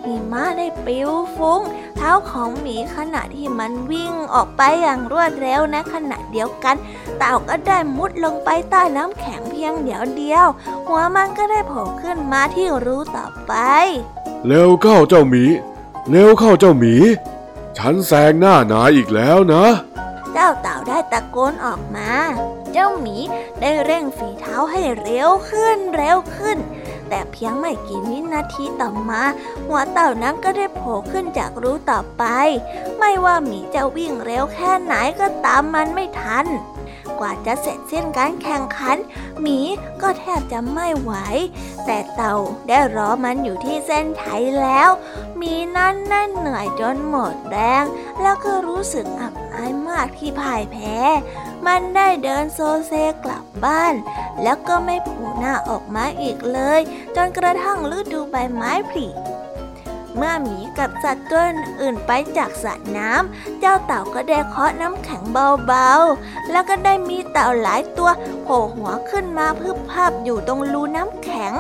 [0.07, 1.61] หิมะได้ปลิวฟุ้ง
[1.97, 6.77] เท้าของหมีขณะที่มันวิ่งออกไปอย่างรวดเร็วในขณะเดียวกัน
[7.19, 10.47] เต่าก็ได้มุดลงไปใต้น้ำแข็งเพียงเดียวเดียว
[10.87, 13.53] หัวมันก็ได้โผล่ขึ้นมาที่รูต่อไป
[14.47, 15.45] เร็วเข้าเจ้าหมี
[16.11, 16.95] เร็วเข้าเจ้าหมี
[17.79, 19.67] ฉันแซงหน้านายอีกแล้วนะ
[20.33, 22.11] เจ้าเต่าได้ตะโกนออกมา
[22.73, 23.17] เจ้าหมี
[23.61, 26.59] ได้เร่งฝีเท้าให้เร็วขึ้นเร็วขึ้น
[27.09, 29.23] แต่เพียงไม่กี่วินาทีต่อมา
[29.67, 32.25] หัวเต่านั้นก็ได้โผล่ขึ้นจากรูต่อไป
[32.99, 36.47] ไม่ว่าหมีจะวิ่งเร็วแค่ไหนก็ตามมันไม่ทัน
[37.21, 38.97] กว่าจะเสร็จสิ้นการแข่งขัน
[39.41, 39.59] หมี
[40.03, 41.13] ก็แทบจะไม่ไหว
[41.87, 42.37] แต่เต่า
[42.69, 44.91] ได้รอมันอยู่ที่เส้นชัยแล้ว
[45.37, 47.85] หมีนั้นนั่นเหนื่อยจนหมดแรง
[48.23, 50.99] แล้วก็รู้สึกอับอายมากที่พ่ายแพ้
[51.67, 52.93] มันได้เดินโซเซ
[53.25, 53.95] กลับบ้าน
[54.43, 56.81] แล้วก็ไม่ผูหน้าออกมาอีกเลย
[57.17, 59.07] จนกระทั่งฤดูใบไม้ผลิ
[60.17, 61.43] เมื่อหมีกับสัตว์ตัว
[61.81, 68.11] อื่นไปจากสระน้ำ เจ้าเต่าก็ได้เคาะน้ำแข็งเบาๆ แล้วก็ได้มีเต่าหลายตัว
[68.43, 71.55] โผล่หัวขึ้นมาพึบภาพอยู่ตรงรูน้ำแข็ง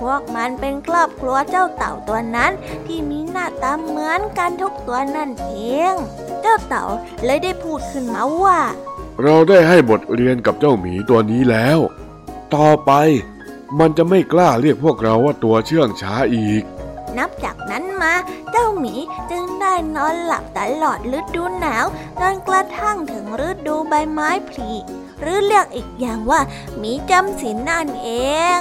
[0.00, 2.52] พวกมันเป็นครอบครัวเจ้าเต่าตัวนั้น
[2.86, 5.52] ที่มีหน้าตาเหมือนกันทุกตัวนั่นเอ
[5.92, 5.94] ง
[6.40, 6.84] เจ้าเต่า
[7.24, 8.58] เลยได้พูดขึ้นมาว่า
[9.22, 11.78] เราได้ให้บทเรียนกับเจ้าหมีตัวนี้แล้ว
[12.54, 12.92] ต่อไป
[13.78, 16.62] มันจะไม่กล้าเรียกพวกเราว่าตัวเชื่องช้าอีก
[17.18, 18.12] นับจากนั้น มา
[18.50, 18.94] เจ้าหมี
[19.30, 21.84] จึงได้นอนหลับตลอดฤดูหนาว
[22.20, 24.72] จนกระทั่งถึงฤดูใบไม้ผลิ
[25.20, 26.40] หรือเรียกอีกอย่างว่า
[26.78, 28.08] หมีจำศีลนั่นเอ
[28.58, 28.60] ง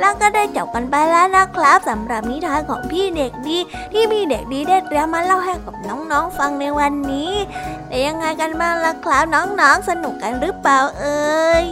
[0.00, 3.58] แล้วก็ได้จบกันไปแล้วนะครับสำหรับนิทานของพี่เด็กดี
[3.92, 7.32] ที่พี่เด็กดีได้เตรียมมาเล่าให้กับน้องๆฟังในวันนี้
[7.88, 11.64] แต่ยังไงกันบ้างล่ะครับน้องๆ สนุกกันหรือเปล่าเอ่ย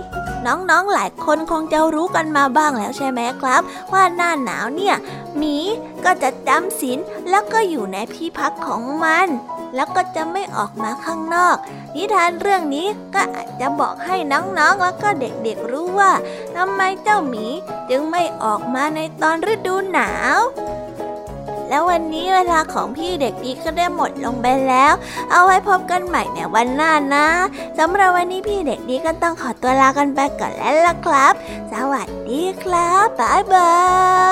[0.46, 4.96] น้องๆ หลายคนคงจะรู้กันมาบ้างแล้วใช่ไหมครับ ว่าหน้าหนาวเนี่ย
[5.36, 5.56] หมี
[6.04, 6.98] ก็จะจำศีล
[7.30, 9.28] แล้วก็อยู่ในที่พักของมัน
[9.74, 11.56] แล้วก็จะไม่ออกมาข้างนอก
[11.94, 16.12] นิทานเรื่องนี้ก็อาจจะบอกให้น้องๆ แล้วก็เด็กๆรู้ว่า
[16.56, 17.46] ทำไมเจ้าหมี
[17.90, 20.38] จึงไม่ออกมาในตอนฤดูหนาว
[21.72, 24.92] แล้ววันนี้เวลาของพี่เด็กดีก็ได้หมดลงไปแล้ว
[25.30, 27.26] เอาไว้พบกันใหม่ในวันหน้านะ
[27.78, 31.34] สำหรับวันนี้พี่เด็กดีก็ต้องขอตัวลากันไปก่อนแล้วล่ะครับ
[31.72, 33.74] สวัสดีครับบ๊ายบา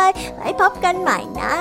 [0.07, 1.55] ยไว้พบกันใหม่นะ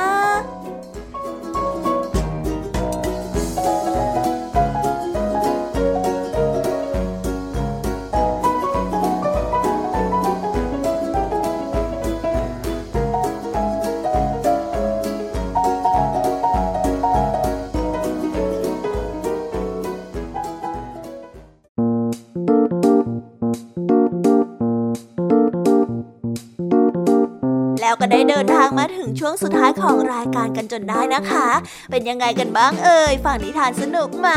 [28.00, 31.48] ก็ได้เดินทางมาถึงช่วงสุดท้ายของรายการกันจนได้นะคะ
[31.92, 34.30] เป็นยังไงกันบ้างเอ่ยฝั่งนิทานสนุกไหม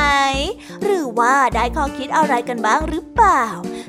[0.85, 3.45] หรือว่าได้ข้อคิดอะไรกันบ้างหรือเปล่า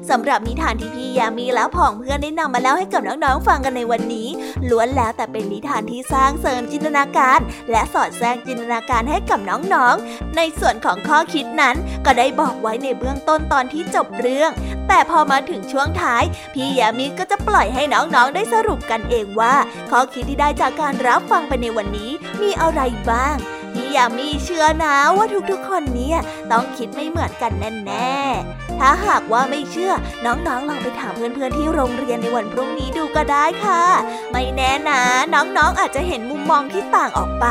[0.10, 4.28] สำหรับนิทานที่พี่ยามีและผองเพื่อนได้นำมาเล่าให้กับน้องๆฟังกันในวันนี้
[4.70, 7.40] ล้วนแล้วแต่เป็นนิทานที่สร้างเสริมจินตนาการ
[7.72, 14.52] และสอดแทรกจินตนาการให้กับน้องๆ ในส่วนของข้อคิดนั้นก็ได้บอกไว้ในเบื้องต้นตอนที่จบเรื่อง
[14.88, 19.54] แต่พอมาถึงช่วงท้าย พี่ยามีก็จะปล่อยให้น้องๆได้สรุปกันเองว่า
[19.92, 22.12] ข้อคิดที่ได้จากการรับฟังไปในวันนี้
[22.42, 23.36] มีอะไรบ้าง
[23.74, 26.20] พี่ยามีเชื่อนะว่าทุกๆ คนเนี่ย
[26.52, 27.52] ต้องคิดไม่เหมือนกัน
[27.86, 29.94] แน่ๆ ถ้าหากว่าไม่เชื่อ
[30.26, 33.84] น้องๆ ลองไปถามเพื่อนๆ ที่โรงเรียนในวันพรุ่งนี้ดูก็ได้ค่ะ
[34.32, 35.02] ไม่แน่นะ
[35.34, 37.46] น้องๆ อาจจะเห็นมุมมองที่ต่างออกไป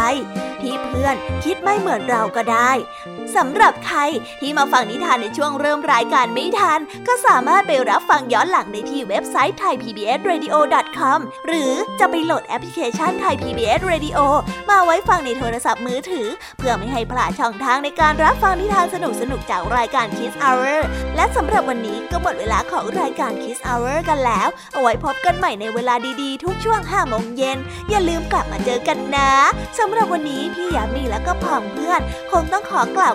[0.63, 2.71] ที่เพื่อนคิดไม่เหมือนเราก็ได้
[3.37, 3.99] สำหรับใคร
[4.41, 14.19] ที่มาฟังนิทานในช่วงเริ่มรายการไม่ทัน ก็สามารถไปรับฟังย้อนหลังได้ที่เว็บไซต์ thaipbsradio.com หรือจะไปโหลดแอปพลิเคชัน Thai PBS Radio
[14.71, 16.29] มาไว้ฟังในโทรศัพท์มือถือ
[16.59, 18.97] เพื่อไม่ให้พลาดช่องทางในการรับฟังนิทานส
[19.31, 20.79] นุกๆจากรายการ Kids Hour
[21.17, 27.59] และสำหรับวันนี้ก็หมดเวลาของรายการ Kids Hour กันแล้ว เอาไว้พบกันใหม่ในเวลาดีๆ ทุกช่วง5โมงเย็น
[27.91, 29.31] อย่าลืมกลับมาเจอกันนะ
[29.79, 32.01] สำหรับวันนี้พี่ยามีแล้วก็พ่อเพื่อน
[32.33, 33.15] คงต้องขอกล่าว